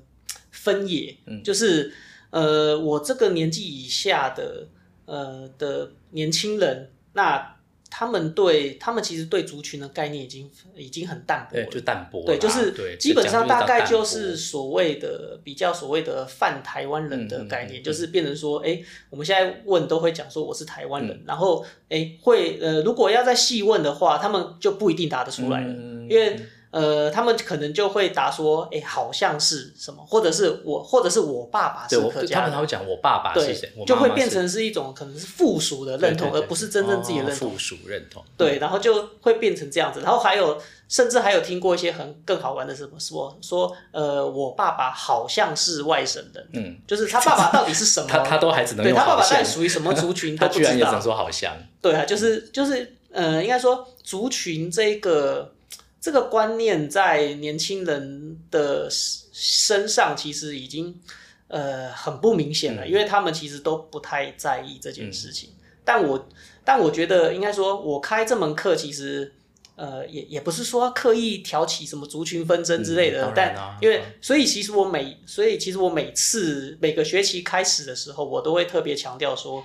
[0.49, 1.93] 分野，嗯、就是
[2.31, 4.67] 呃，我这个年纪以下的
[5.05, 7.57] 呃的年轻人，那。
[7.93, 26.39] 他们对他们其实对族群的概念已经已经很淡薄了，就淡薄，对，就是基本上大概就是所谓的比较所谓的泛台湾人的概念，嗯嗯嗯、就是变成说，哎，我们现在问都会讲说我是台湾人，嗯、然后哎会呃，如果要再细问的话，他们就不一定答得出来了，嗯、因为。
[26.71, 32.29] 呃，他们可能就会答说，哎，好像是什么，或者是我，或者是我爸爸是客家人。
[32.33, 37.51] 他们他会讲我爸爸是谁，对，就会变成是一种可能是附属的认同，而不是真正自己的认同。
[37.51, 38.23] 附属认同。
[38.37, 39.99] 对，然后就会变成这样子。
[39.99, 40.57] 然后还有，
[40.87, 46.47] 甚至还有听过一些很更好玩的什么，说说，呃，我爸爸好像是外省人。
[46.53, 48.07] 嗯，就是他爸爸到底是什么？
[48.09, 50.35] 他他都还只能对他爸爸到底属于什么族群？
[50.39, 51.53] 他居然也只能说好像。
[51.81, 55.53] 对啊，就是就是，呃，应该说族群这个。
[56.01, 60.99] 这个观念在年轻人的身上其实已经
[61.47, 65.51] 呃很不明显了，嗯、因为他们其实都不太在意这件事情。
[65.51, 66.27] 嗯、但我
[66.65, 69.31] 但我觉得应该说，我开这门课其实
[69.75, 79.63] 呃也也不是说刻意挑起什么族群纷争之类的，嗯、但因为所以其实我每所以其实我每次每个学期开始的时候，我都会特别强调说，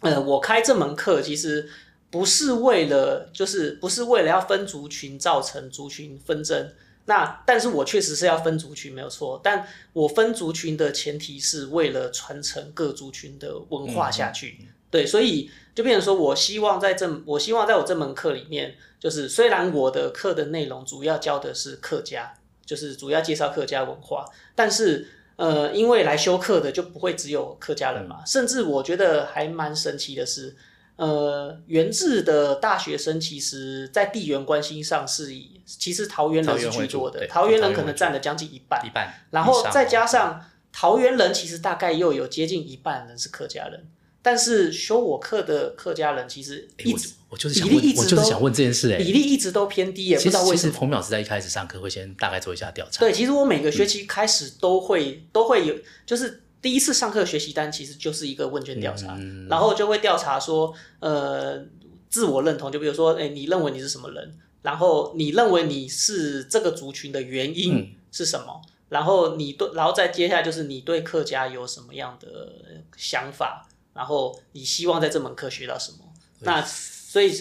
[0.00, 1.68] 呃，我开这门课其实。
[2.16, 6.72] 不是为了，就是不是为了要分族群造成族群纷争。
[7.04, 14.56] 那但是我确实是要分族群没有错，但我分族群的前提是为了传承各族群的文化下去。
[14.62, 22.32] 嗯、对，所以就变成说，我希望在这，我希望在我这门课里面，就是虽然我的课的内容主要教的是客家，
[22.64, 25.06] 就是主要介绍客家文化，但是
[25.36, 30.56] 呃，因为来修课的就不会只有客家人嘛，嗯、甚至我觉得还蛮神奇的是。
[30.96, 40.42] 呃，原治的大学生其实，在地缘关系上是以其实桃园人是居多的，桃园人可能占了将近一半，一半，然后再加上
[40.72, 43.86] 桃园人，其实大概又有接近一半人是客家人，
[44.22, 50.72] 但是修我课的客家人其实一直，我就是想问，我就是想问这件事，哎，比例一直都偏低，也不知道为什么。
[50.72, 55.74] 洪淼是在一开始上课会先大概做一下调查，对，其实我每个学期开始都会都会有，
[56.06, 56.44] 就是。
[56.66, 61.64] 第一次上课学习单其实就是一个问卷调查，嗯、然后就会调查说，呃，
[62.10, 64.36] 自我认同，就比如说，哎，你认为你是什么人？
[64.62, 68.60] 然后你认为你是这个族群的原因是什么？
[68.64, 72.52] 嗯、然后你对，然后再接下来就是你对客家有什么样的
[72.96, 73.68] 想法？
[73.94, 75.98] 然后你希望在这门课学到什么？
[76.40, 77.32] 那所以，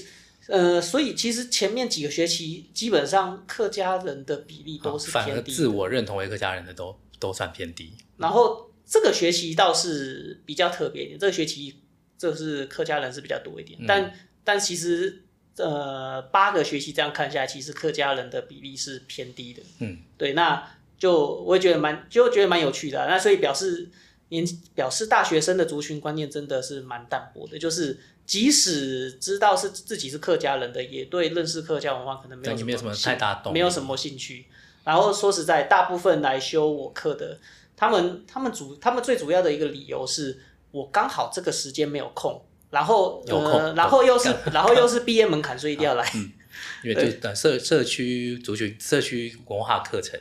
[0.49, 8.69] 呃，所以其实前面几个学期基本上客家人的比例都是偏低，自我认同为客家人的都都算偏低，然后。
[8.87, 11.75] 这个学期倒是比较特别一点，这个学期
[12.17, 14.13] 就是客家人是比较多一点，嗯、但
[14.43, 15.23] 但其实
[15.57, 19.63] 呃八个学期这样看下来，其实客家人的比例是偏低的。
[19.79, 20.63] 嗯，对，那
[20.97, 23.07] 就我也觉得蛮就觉得蛮有趣的、啊。
[23.09, 23.89] 那所以表示
[24.29, 34.45] 年表示大学生的族群观念真的是蛮淡薄的，就是即使知道是自己是客家人的，也对认识客家文化可能没有什么，没有什么太大动，没有什么兴趣。
[34.83, 37.39] 然后说实在，大部分来修我课的。
[37.77, 40.39] 他们他们主他们最主要的一个理由是
[40.71, 46.05] 我刚好这个时间没有空，然后有空呃，然后又是然后又是毕业门槛，所以一定要来。
[46.15, 46.31] 嗯，
[46.83, 50.19] 因为就社社区族群社区文化课程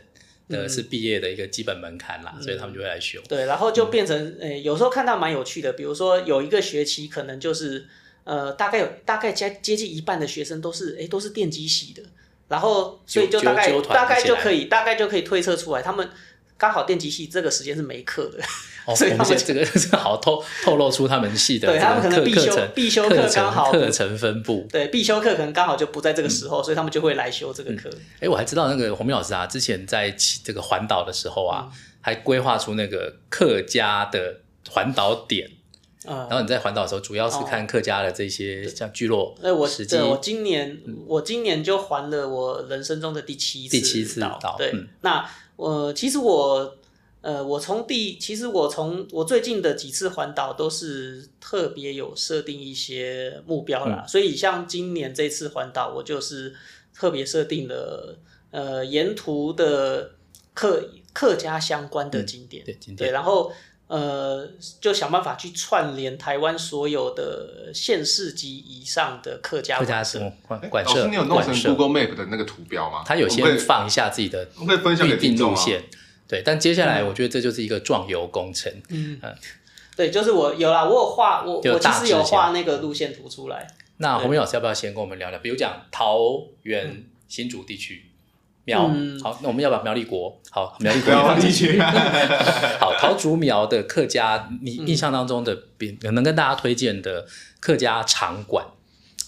[0.48, 3.20] 呃是毕业的一个基本门槛啦，嗯、所以他们就会来修。
[3.28, 7.86] 对，然后就变成呃、欸，有时候看到蛮有趣的，比如说有一个学期可能就是
[8.24, 12.02] 呃，大概有大概接接近一半的学生都是哎、欸、都是电机系的，
[12.48, 16.08] 然后所以就大概大概就可以大概就可以推测出来他们。
[16.56, 18.38] 刚好电机系这个时间是没课的，
[18.86, 27.90] 哦、 所以他们这个是好透透露出他们系的对他们可能必修必修课刚好课程分布，对必修课可能刚好就不在这个时候，嗯、所以他们就会来修这个课。
[28.20, 34.40] 哎、嗯，我还知道那个洪明老师啊，之前在这个环岛的时候啊，嗯、还规划出那个客家的
[34.70, 35.50] 环岛点。
[36.06, 39.34] 嗯，然后你在环岛的时候，主要是看客家的这些像聚落。
[39.42, 44.54] 哎，我是，我今年我今年就环了我人生中的第七次第七次岛。
[44.56, 45.28] 对，那。
[45.56, 46.76] 我其实我，
[47.20, 56.54] 呃，我从第，其实我从我最近的几次环岛都是特别有设定一些目标啦，嗯、所以像今年这次环岛，我就是
[56.92, 58.18] 特别设定了，
[58.50, 60.12] 呃，沿途的
[60.52, 63.52] 客客家相关的景点，嗯、对景点，对，然后
[63.86, 64.48] 呃，
[64.80, 70.32] 就想办法去串联台湾所有的县市级以上的客家客家什么
[70.70, 73.02] 馆舍，老师你有弄成 Google Map 的那个图标吗？
[73.06, 75.84] 他有先放一下自己的预定路线，
[76.26, 79.34] 对，但接下来我觉得这就是一个壮游工程，嗯，嗯。
[79.96, 83.64] 对，就是我有啦，我有画，我我其实有画那个路线图出来。
[83.98, 85.38] 那洪明老师要不要先跟我们聊聊？
[85.38, 86.18] 比如讲桃
[86.62, 88.10] 园新竹地区。
[88.64, 91.80] 苗、嗯、好，那我们要把苗栗国好苗栗国放进去。
[92.80, 97.26] 好，桃竹苗的客家，你印象当中的，比、嗯、能跟大家推荐的
[97.60, 98.66] 客家场馆？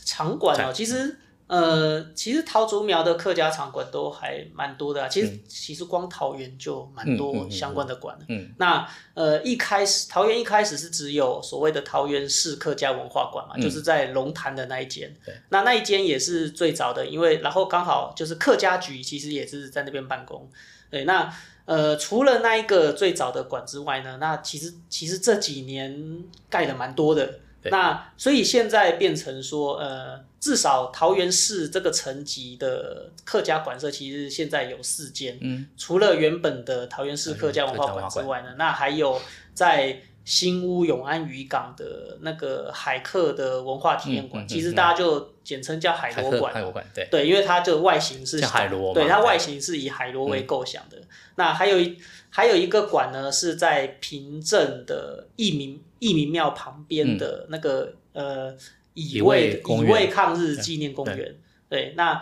[0.04, 1.18] 场馆哦，其实。
[1.48, 5.06] 呃，其实桃竹苗的客家场馆都还蛮多的啊。
[5.08, 8.16] 其实，嗯、其实光桃园就蛮多相关的馆。
[8.22, 15.14] 嗯，嗯，嗯，嗯，那呃，一开始桃园一开始是只有所谓的桃园市客家文化馆嘛，嗯，就是在龙潭的那一间。
[15.24, 20.50] 对，那那一间也是最早的，因为然后刚好就是客家局其实也是在那边办公。
[20.90, 21.32] 对，那
[21.64, 27.38] 呃，除了那一个最早的馆之外呢，那其实其实这几年盖的蛮多的。
[27.70, 35.38] 那所以现在变成说，呃，至少桃园市这个层级的客家馆舍，其实现在有四间。
[35.40, 39.20] 嗯，除了原本的桃园市客家文化馆之外呢，那还有
[39.54, 46.52] 在新屋永安渔港的那个海客的文化体验馆，嗯嗯嗯，其实大家就简称叫海螺馆。
[46.52, 50.96] 海螺馆，对对，因为它就外形是海螺，对，它外形是以海螺为构想的。
[50.98, 51.06] 嗯、
[51.36, 51.96] 那还有一
[52.30, 55.80] 还有一个馆呢，是在平镇的义民。
[55.98, 58.56] 义民庙旁边的那个、嗯、呃
[58.94, 61.36] 乙未乙未抗日纪念公园，对，
[61.68, 62.18] 对，那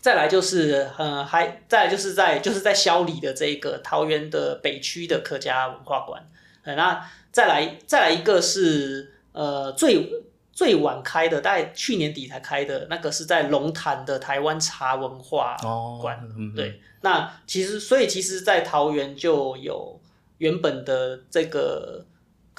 [0.00, 6.24] 再来就是呃还再来就是在就是在霄里的这个桃园的北区的客家文化馆，
[6.62, 15.56] 呃，那再来再来一个是呃最最晚开的，大概去年底才开的那个是在龙潭的台湾茶文化
[16.00, 20.00] 馆，哦嗯，对，那其实所以其实，在桃园就有
[20.38, 22.06] 原本的这个。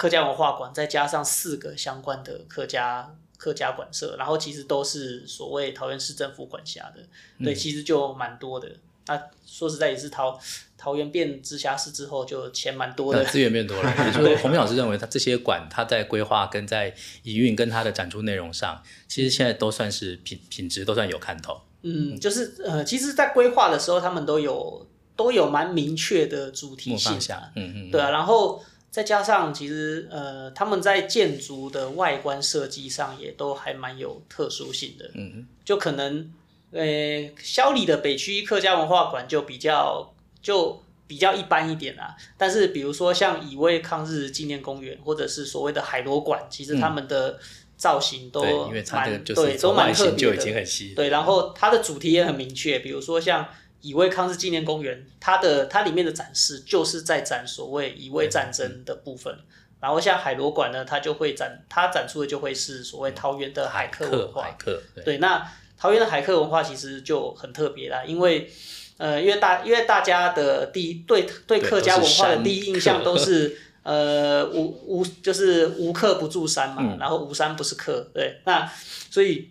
[0.02, 7.00] 客家文化馆再加上四个相关的客家客家馆舍，然后其实都是所谓桃园市政府管辖的，
[7.38, 8.68] 嗯，对，其实就蛮多的。
[9.06, 10.36] 那说实在也是桃
[10.76, 13.94] 桃园变直辖市之后，就钱蛮多的，资源变多了。
[14.04, 16.92] 也就是，洪明老师认为，他这些馆，他在规划跟在
[17.22, 21.60] 营运跟他的展出内容上，其实现在都算是品品质都算有看头。
[21.82, 24.84] 嗯，就是呃，其实，在规划的时候，他们都有
[25.14, 27.16] 都有蛮明确的主题性，
[27.54, 28.60] 嗯嗯，对啊，然后。
[28.92, 35.10] 再加上，其实呃，他们在建筑的外观设计上也都还蛮有特殊性的。
[35.14, 36.30] 嗯，就可能
[36.72, 40.12] 呃，肖里的北区客家文化馆就比较
[40.42, 42.14] 就比较一般一点啦。
[42.36, 47.40] 但是比如说像乙未抗日纪念公园或者是所谓的海螺馆，其实他们的
[47.78, 48.84] 造型都蛮
[49.34, 50.64] 对，对，都蛮特别的。
[50.94, 53.48] 对，然后它的主题也很明确，比如说像。
[53.82, 59.36] 乙未抗日纪念公园，它的它里面的展示就是在展所谓乙未战争的部分，
[59.80, 64.44] 然后像海螺馆呢，它就会展，它展出的就会是所谓桃园的海客文化。
[64.44, 65.44] 海客，对，对，那
[65.76, 68.48] 桃园的海客文化其实就很特别啦，因为
[68.98, 78.70] 呃，因为大因为大家的第一对对客家文化的第一印象都是 呃无无就是无客不住山嘛，嗯，然后无山不是客，对，那
[79.10, 79.50] 所以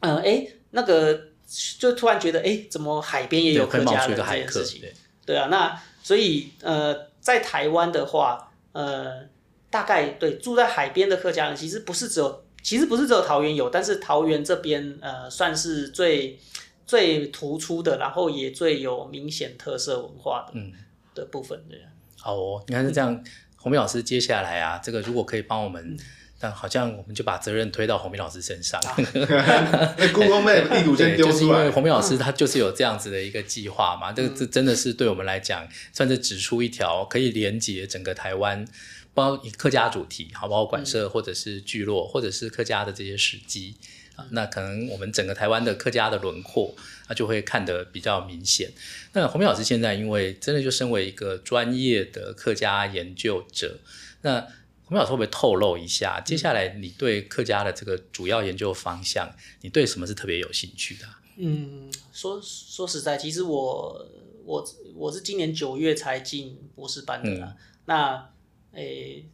[0.00, 1.31] 嗯哎，呃欸，那个。
[1.78, 4.80] 就突然觉得，哎、欸，怎么海边也有客家人这件事情？
[4.80, 4.94] 对，
[5.26, 9.22] 对啊，那所以呃，在台湾的话，呃，
[9.68, 16.38] 大概对住在海边的客家人，其实不是只有，其实不是只有桃园有，但是桃园这边呃，算是最
[16.86, 20.72] 最突出的，然后也最有明显特色文化的嗯
[21.14, 21.78] 的部分对。
[22.18, 23.24] 好哦，你看是这样，嗯、
[23.56, 25.84] 洪明老师接下来啊，这个如果可以帮我们。
[25.84, 25.98] 嗯
[26.42, 28.80] 但好像我们就把责任推到洪明老师身上。
[29.14, 31.32] 那 Google Map 地图先丢出来。
[31.32, 38.66] 就是因为洪明老师他就是有这样子的一个计划嘛，这个这真的是对我们来讲，算是指出一条可以连接整个台湾，
[39.14, 43.76] 包括以客家主题，好，包括馆舍或者是聚落，或者是客家的这些史迹
[44.16, 46.74] 啊，那可能我们整个台湾的客家的轮廓，
[47.08, 48.72] 那就会看得比较明显。
[49.12, 53.78] 那洪明老师现在因为真的就身为一个专业的客家研究者，
[54.22, 54.44] 那。
[54.92, 61.06] 洪老师会不会透露一下，接下来你对客家的这个主要研究方向，你对什么是特别有兴趣的？
[61.38, 64.06] 嗯，说说实在，其实我
[64.44, 64.64] 我
[64.94, 67.46] 我是今年九月才进博士班的啦。
[67.46, 68.30] 嗯、那
[68.72, 69.26] 诶、欸，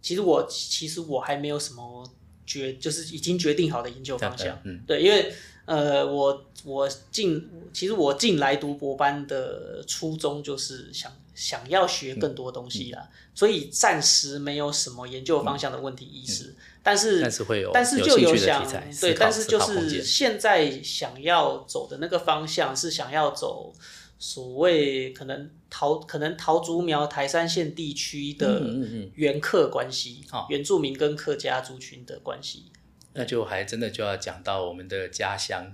[0.00, 2.08] 其实我其实我还没有什么
[2.46, 4.56] 决，就是已经决定好的研究方向。
[4.62, 5.32] 嗯，对，因为
[5.64, 11.12] 呃，我我进其实我进来读博班的初衷就是想。
[11.40, 18.62] 想要学更多东西啦，所以暂时没有什么研究方向的问题意识，但是但是会有，但是就有想
[19.00, 23.72] 对，但是就是现在想要走的那个方向是想要走
[24.18, 28.60] 所谓可能桃可能桃竹苗台山县地区的
[29.14, 32.66] 原客关系，原住民跟客家族群的关系。
[33.12, 35.72] 那就还真的就要讲到我们的家乡，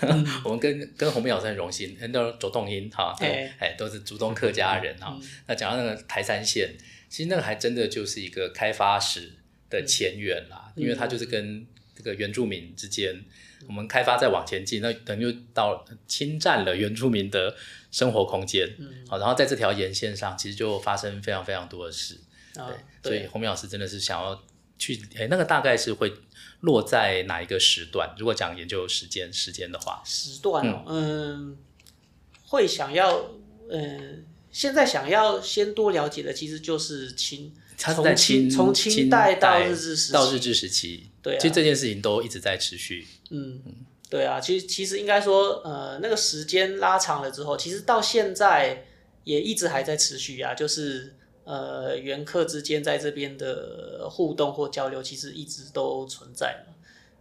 [0.00, 5.14] 嗯、 我们跟跟洪明老师很荣幸，很多左洞音哈，哎哎都是竹东客家人哈。
[5.20, 6.74] 嗯、那讲到那个台三线，
[7.10, 9.34] 其实那个还真的就是一个开发史
[9.68, 17.54] 的前缘啦，嗯、因为它就是跟这个原住民之间，嗯、我们开发再往前进，那等于就到侵占了原住民的
[17.90, 18.66] 生活空间，
[19.06, 22.18] 好、嗯，然后在这条沿线上，其实就发生非常非常多的事，
[22.54, 24.42] 对，所以洪明老师真的是想要
[24.78, 26.10] 去，哎，那个大概是会。
[26.60, 28.14] 落在哪一个时段？
[28.18, 31.56] 如果讲研究时间时间的话，时段哦，嗯，嗯，
[32.46, 33.30] 会想要，
[33.70, 43.06] 嗯，现在想要先多了解的，其实就是清，从清从清代到日治时期，到日治时期，对啊，其实这件事情都一直在持续。
[43.30, 43.62] 嗯，
[44.10, 48.86] 对啊，其实其实应该说，呃，那个时间拉长了之后，其实到现在
[49.24, 51.14] 也一直还在持续啊，就是。
[51.48, 56.74] 呃，原客之间在这边的互动或交流，其实一直都存在嘛，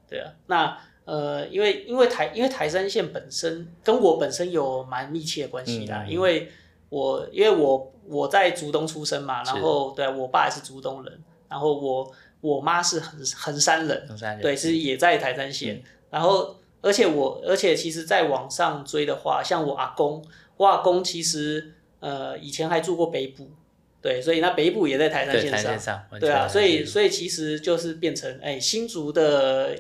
[0.06, 0.34] 对啊。
[0.48, 6.52] 那呃，因为因为台因为台山县本身跟我本身有蛮密切的关系啦，嗯、因为
[6.90, 12.12] 我因为我我在竹东出生嘛，然后是对我爸也是竹东人，然后我
[12.42, 15.78] 我妈是横横山人，横山人对，是也在台山县。
[15.78, 20.22] 嗯、然后而且我而且其实在网上追的话，像我阿公，
[20.58, 21.72] 我阿公其实
[22.02, 23.50] 呃以前还住过北部。
[24.00, 29.76] 对，所以那北部也在台山线上，上对啊，所以所以其实就是变成哎、欸，新竹的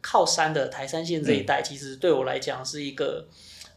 [0.00, 3.28] 靠山的台山线这一带，嗯、其实对我来讲是一个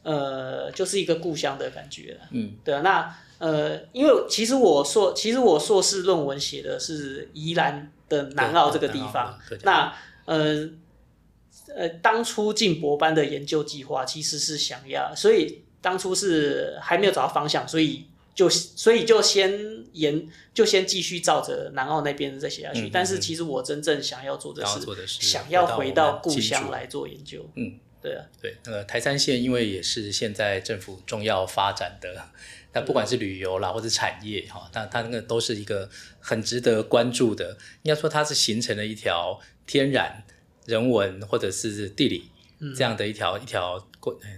[0.01, 2.17] 呃，就是一个故乡的感觉。
[2.31, 9.37] 嗯，对啊，那呃，因为其实我硕，其实我硕士论文写的是宜兰的南澳这个地方。
[9.63, 9.93] 那
[10.25, 10.69] 呃
[11.75, 18.05] 呃，当初进博班的研究计划其实是想要，所以当初是还没有找到方向，所以。
[18.33, 19.51] 就所以就先
[19.91, 27.45] 沿就先继续照着南澳那边再写下去，嗯、但是其实我真正想要做的是想要回到故乡来做研究。
[27.55, 32.29] 嗯，对啊，对，那个台山县因为也是现在政府重要发展的，
[32.73, 37.57] 那不管是旅游啦或者产业哈，但它那个都是一个很值得关注的。
[37.83, 40.23] 应该说它是形成了一条天然
[40.65, 42.29] 人文或者是地理
[42.75, 43.87] 这样的一条、嗯、一条。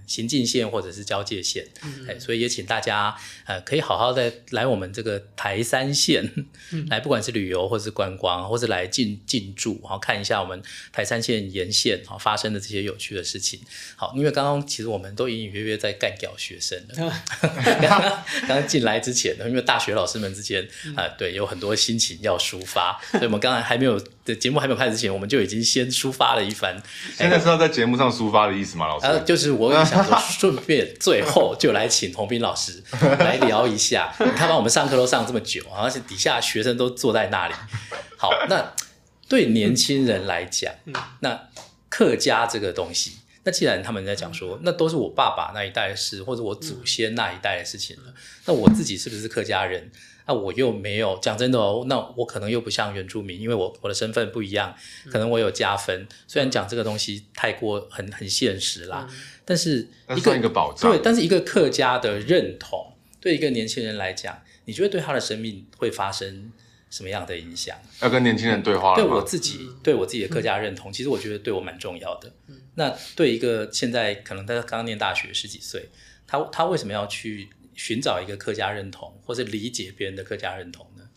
[0.05, 6.29] 行进线或者是交界线，嗯嗯，所以也请大家呃可以好好的来我们这个台山县，
[6.71, 10.61] 嗯、 来不管是旅游或是观光，或是来进进驻，然后看一下我们
[10.91, 13.61] 台山县沿线啊发生的这些有趣的事情。
[13.95, 17.23] 好，因为刚刚其实我们都隐隐约约在干掉学生了。
[18.47, 20.61] 刚刚进来之前呢，因为大学老师们之间
[20.95, 26.81] 啊、呃，对，有很多心情要抒发，所以我们刚才还没有的节目还没有开始之前，我们就已经先抒发了一番。
[27.15, 29.05] 现在是要在节目上抒发的意思吗，老师？
[29.05, 29.52] 呃、就是。
[29.53, 32.83] 我也想说，顺便最后就来请洪斌老师
[33.19, 34.13] 来聊一下。
[34.19, 37.53] 你看，把我们上课都上这么久，而且底下学生都坐在那里。
[38.17, 38.73] 好，那
[39.27, 40.73] 对年轻人来讲，
[41.21, 41.49] 那
[41.89, 48.13] 客家这个东西，那既然他们在讲说，那都是我爸爸那一代的事，或者我祖先那一代的事情了，
[48.45, 49.91] 那我自己是不是客家人？
[50.25, 54.73] 那我又没有讲真的哦，那我可能又不像原住民，因为我我的身份不一样，
[55.11, 56.07] 可能我有加分。
[56.29, 59.05] 虽然讲这个东西太过很很现实啦。
[59.45, 66.49] 但是一个，一个保障，对，但是一个客家的认同，对一个年轻人来讲，你觉得对他的生命会发生
[66.89, 67.77] 什么样的影响？
[68.01, 68.95] 要跟年轻人对话。
[68.95, 72.31] 对我自己，嗯、对我自己的客家认同，嗯、其实我觉得对我蛮重要的。
[72.47, 75.89] 嗯、那对一个现在可能他刚刚念大学十几岁，
[76.25, 81.09] 他他为什么要去寻找一个客家认同，或者理解别人的客家认同呢？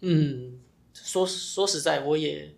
[0.00, 0.58] 嗯，
[0.94, 2.54] 说说实在，我也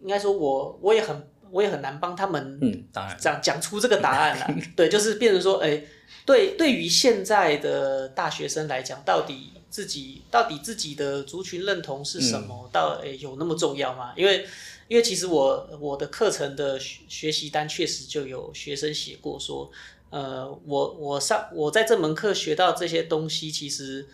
[0.00, 1.28] 应该说我我也很。
[1.50, 4.54] 我也很难帮他们，嗯，当然讲讲出这个答案了。
[4.76, 5.88] 对，就是变成说，哎、欸，
[6.24, 12.64] 对，对于现在的大学生来讲，到底自己到底自己的族群认同是什么？
[12.66, 14.12] 嗯、到哎、欸，有那么重要吗？
[14.16, 14.46] 因为
[14.88, 19.70] 因为其实我我的课程的学学习单确实就有学生写过说，
[20.10, 24.06] 呃，我我上我在这门课学到这些东西，其实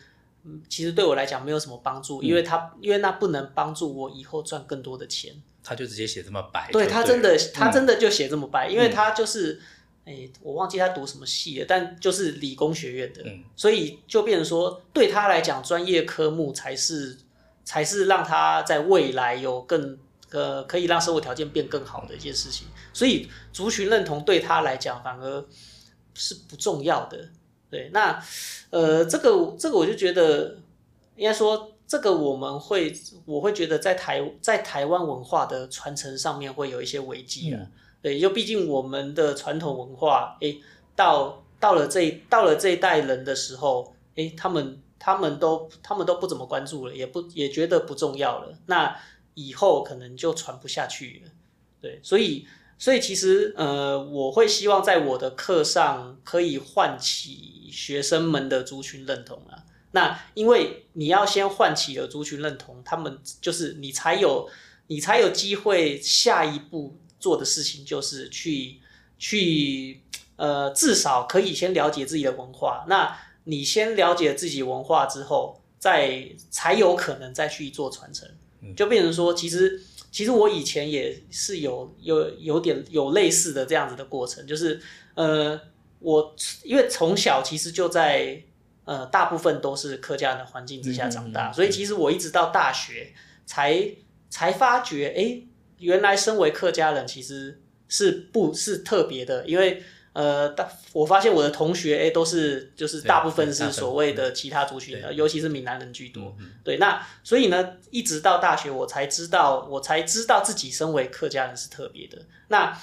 [0.44, 5.34] 嗯，其实对我来讲没有什么帮助，因为他因为那不能帮助我以后赚更多的钱。
[5.64, 9.60] 他就直接写这么白，对，他真的，他真的就写这么白，嗯、因为他就是，
[10.04, 17.16] 哎、欸，我忘记他读什么系了，但就是理工学院的，嗯、所以就变成说，对他来讲，专业科目才是
[17.64, 19.96] 才是让他在未来有更
[20.30, 25.46] 呃可以让生活条件变更好的一件事情，所以族群认同对他来讲反而
[26.14, 27.28] 是不重要的，
[27.70, 28.20] 对，那
[28.70, 30.58] 呃，这个这个我就觉得
[31.16, 31.71] 应该说。
[31.92, 32.90] 这个我们会，
[33.26, 37.60] 我会觉得在台在台湾文化的传承上面会有一些危机啊。
[37.60, 37.70] 嗯、
[38.00, 40.58] 对，就毕竟我们的传统文化，诶，
[40.96, 48.54] 到到了这到了这一代人的时候，诶，他们他们都他们都不怎么关注了，也不也觉得不重要了。
[48.64, 48.96] 那
[49.34, 51.30] 以后可能就传不下去了。
[51.82, 52.46] 对，所以
[52.78, 59.64] 所以其实呃，我会希望在我的课上可以唤起学生们的族群认同啊。
[59.94, 64.48] 那因为你要先唤起了族群认同，他们就是你才有
[64.86, 68.80] 你才有机会下一步做的事情，就是去
[69.18, 70.00] 去
[70.36, 72.86] 呃，至少可以先了解自己的文化。
[72.88, 73.14] 那
[73.44, 78.26] 你先了解自己文化之后，再才有可能再去做传承，
[78.74, 84.80] 就变成说，其实其实我以前也是有有有点有类似的这样子的过程，就是
[85.16, 85.60] 呃，
[85.98, 86.34] 我
[86.64, 88.42] 因为从小其实就在。
[88.84, 93.12] 呃，大部分都是客家人的环境之下长大，嗯嗯嗯，所以其实我一直到大学
[93.46, 93.88] 才
[94.28, 99.80] 才发觉，哎、欸，原来身为客家人其实是不是特别的，因为
[100.14, 106.34] 呃，大我发现我的同学，哎、欸，都是就是大部分是所谓的其他族群的，尤其是闽南人居多。
[106.64, 112.18] 对，那所以呢，一直到大学我才知道，我才知道自己身为客家人是特别的。
[112.48, 112.76] 那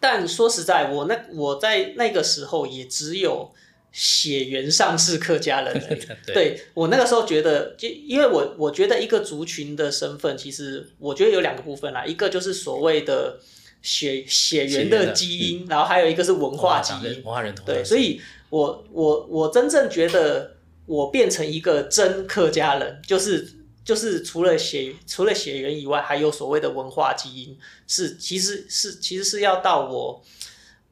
[0.00, 3.52] 但说实在，我那我在那个时候也只有。
[3.92, 13.38] 血缘上是客家人而已， 对，对我那个时候觉得，就因为我我觉得一个族群的身份，其实我觉得有两个部分啦，一个就是所谓的
[13.82, 17.66] 血血缘的基因，然后还有一个是文化基因，文化认同。
[17.66, 18.18] 对，所以
[18.48, 20.54] 我我我真正觉得
[20.86, 23.46] 我变成一个真客家人，就是
[23.84, 30.24] 就是除了血除了血缘以外，还有所谓的文化基因，是其实是其实是要到我。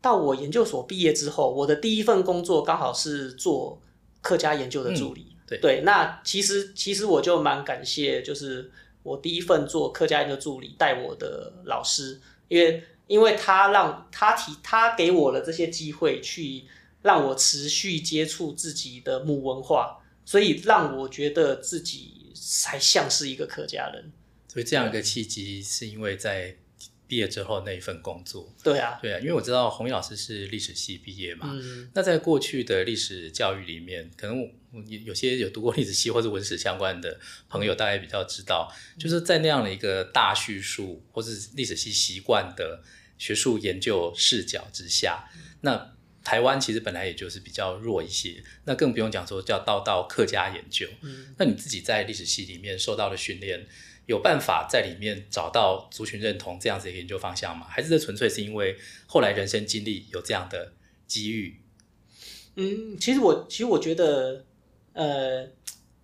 [0.02, 3.80] 到我研究所毕业之后，我的第一份工作刚好是做
[4.22, 5.26] 客家研究的助理。
[5.30, 8.70] 嗯、对，对，那其实其实我就蛮感谢，就是
[9.02, 16.64] 我第一份做客家研究助理带我的老师，因为因为他让他提他给我了这些机会，去
[17.02, 24.10] 让我持续接触自己的母文化，所以让我觉得自己才像是一个客家人。
[24.48, 26.56] 所以这样一个契机，是因为在。
[27.10, 34.40] 毕业之后那一份工作，对啊，对啊，因为我知道洪毅老师是历史系毕业嘛，嗯，那在过去的历史教育里面，可能
[34.86, 42.80] 有有些有读过历史系或者文史相关的朋友，大概比较知道，就是在那样的一个大叙述或是历史系习惯的
[43.18, 45.28] 学术研究视角之下，
[45.62, 53.66] 那台湾其实本来也就是比较弱一些，那更不用讲说叫到到客家研究，嗯，那你自己在历史系里面受到的训练。
[54.06, 57.66] 有办法在里面找到族群认同这样子的研究方向吗？
[57.68, 58.76] 还是这纯粹是因为
[59.06, 60.72] 后来人生经历有这样的
[61.06, 61.60] 机遇？
[62.56, 64.44] 嗯，其实我其实我觉得，
[64.94, 65.46] 呃，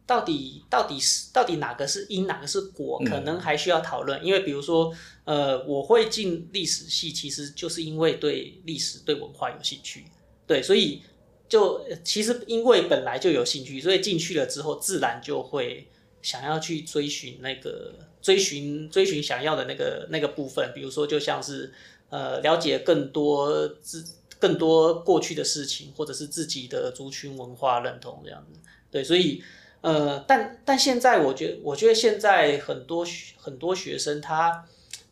[0.07, 4.21] 到底到底是到底哪个是因，哪个是果，可能还需要讨论。
[4.21, 4.25] 嗯。
[4.25, 4.95] 因为比如说，
[5.25, 10.05] 呃，我会进历史系，其实就是因为对历史、对文化有兴趣。
[10.47, 11.03] 对，所以
[11.49, 15.89] 就其实因为本来就有兴趣，所以进去了之后，自然就会。
[16.27, 21.73] 想要去追寻那个追寻追寻想要的那个那个部分，比如说就像是
[22.09, 24.05] 呃了解更多自
[24.41, 28.59] 更多过去的事情，或者是自己的族群文化认同这样子。
[28.91, 29.41] 对，所以
[29.83, 33.07] 呃，但但现在我觉得，我觉得现在很多
[33.37, 34.67] 很多学生他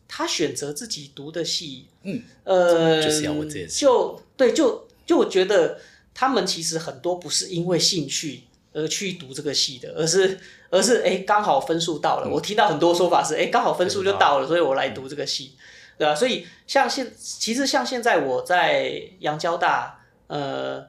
[0.09, 5.79] 他选择自己读的系，嗯，呃，就是要我这件事，就对，就就我觉得
[6.13, 8.41] 他们其实很多不是因为兴趣。
[8.75, 10.37] 而去读这个系的，而是
[10.69, 12.27] 而是哎，刚好分数到了。
[12.27, 15.55] 嗯、我听到很多说法是，哎，刚好分数就到了，所以我来读这个系，
[15.97, 16.13] 对吧？
[16.13, 20.85] 所以像现，其实像现在我在阳交大，呃，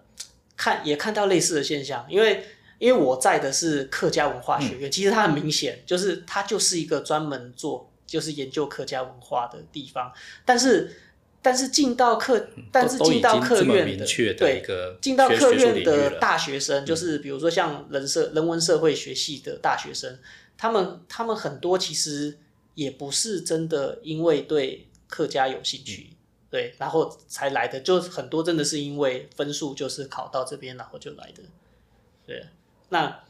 [0.57, 2.45] 看也看到类似的现象，因为
[2.81, 10.13] 因为我在的是客家文化学院，嗯、其实它很明显，就是它就是一个专门做就是研究客家文化的地方，
[10.45, 11.03] 但是。
[11.47, 14.61] 但是进到客，但是进到客院的，对，
[15.01, 20.19] 进到客院的大学生，就是比如说像人社、人文社会学系的大学生，
[20.59, 22.37] 他们他们很多其实
[22.75, 26.09] 也不是真的因为对客家有兴趣，
[26.51, 31.45] 对，然后才来的，就很多真的是因为分数就是考到这边，然后就来的，
[32.27, 32.45] 对，
[32.89, 33.21] 那，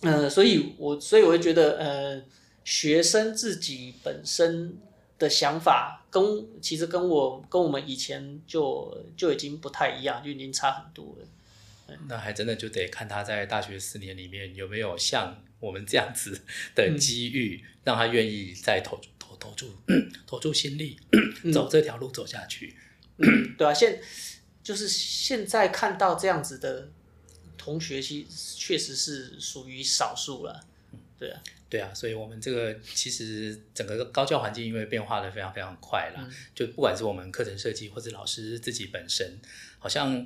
[0.00, 2.22] 呃，所以我所以我会觉得，呃，
[2.64, 4.78] 学生自己本身。
[5.18, 6.22] 的想法跟
[6.60, 11.26] 其实跟我跟我们以前就就已经不太一样，就已经差很多了。
[12.08, 16.42] 那还真的就得看他在大学四年里面有没有像我们这样子
[16.74, 19.70] 的机遇，嗯、让他愿意再投投投注
[20.26, 20.98] 投注心力，
[21.42, 22.74] 嗯、走这条路走下去。
[23.18, 24.00] 嗯、对啊，现
[24.62, 26.88] 就是现在看到这样子的
[27.58, 30.66] 同学，其实确实是属于少数了。
[31.24, 31.42] 对啊。
[31.70, 39.40] 对啊，所以我们这个其实整个高教环境因为变化的非常非常快啦，嗯、就不管是我们课程设计或者老师自己本身，
[39.80, 40.24] 好像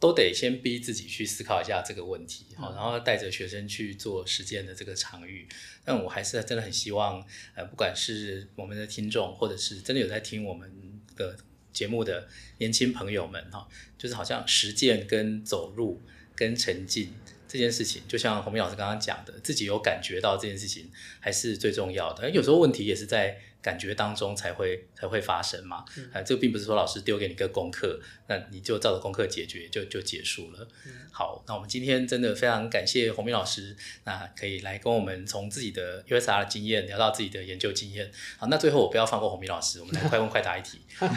[0.00, 5.46] 都得先逼自己去思考一下这个问题，好，然后带着学生去做实践的这个场域。
[5.84, 7.24] 但我还是真的很希望，
[7.54, 10.68] 呃，不管是我们的听众，或者是真的有在听我们
[11.14, 11.36] 的
[11.72, 12.26] 节目的
[12.56, 16.02] 年轻朋友们，哈，就是好像实践跟走路
[16.34, 17.12] 跟沉浸
[17.48, 22.28] 这件事情，就像洪明老师刚刚讲的，自己有感觉到这件事情还是最重要的。
[22.30, 23.40] 有时候问题也是在。
[23.60, 30.66] 感觉当中才会才会发生嘛，嗯、啊，这个并不是说老师丢给你个功课，那你就照着功课解决就就结束了。
[30.86, 38.08] 嗯、好，那我们今天真的非常感谢洪明老师，那可以来跟我们从自己的 USR 的经验聊到自己的研究经验。
[38.38, 41.08] 好，那最后我不要放过洪明老师，我们来快问快答一题， 嗯、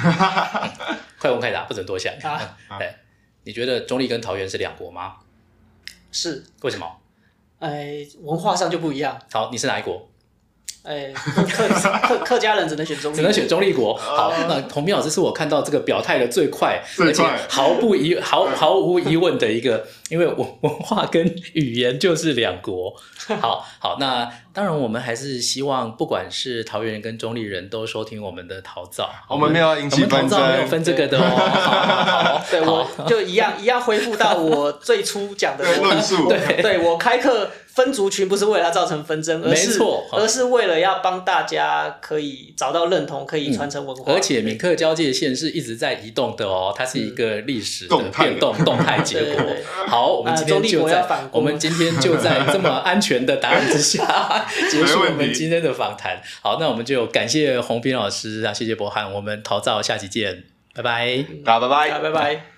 [1.19, 2.11] 快问快答，不准多想。
[3.43, 5.17] 你觉得中立跟桃园是两国吗？
[6.11, 6.85] 是，为什么？
[7.59, 9.19] 哎，文化上就不一样。
[9.31, 10.07] 好，你是哪一国？
[10.83, 11.67] 哎，客
[11.99, 13.93] 客客家人只能选中，只能选中立国。
[13.95, 21.23] 好，那洪明老师是我看到这个表态的最快，而且毫不疑毫毫无疑问的一个，因为文文化跟
[21.53, 22.93] 语言就是两国。
[23.39, 29.09] 好好，那当然我们还是希望，不管是桃园人跟中立人都收听我们的桃造。
[29.29, 32.41] 我们没有引起纷争，陶造没有分这个的哦。
[32.41, 36.27] 好，对，我就一样一样恢复到我最初讲的论述。
[36.27, 37.51] 对，对我开课。
[37.73, 44.11] 分族群不是为了要造成纷争，而是没错，而是为了要帮大家可以找到认同，可以传承文化。
[44.11, 49.41] 嗯、而且闽客交界线是一直在移动的哦，它是一个历史的变动 动态结果。
[49.87, 56.21] 好，我们今天就在、呃、我们今天就在这么安全的答案之下 结束我们今天的访谈。
[56.41, 60.43] 好，那我们就感谢洪斌老师啊，谢谢博翰，我们陶造下期见，
[60.75, 62.50] 拜拜，大家拜拜，拜拜。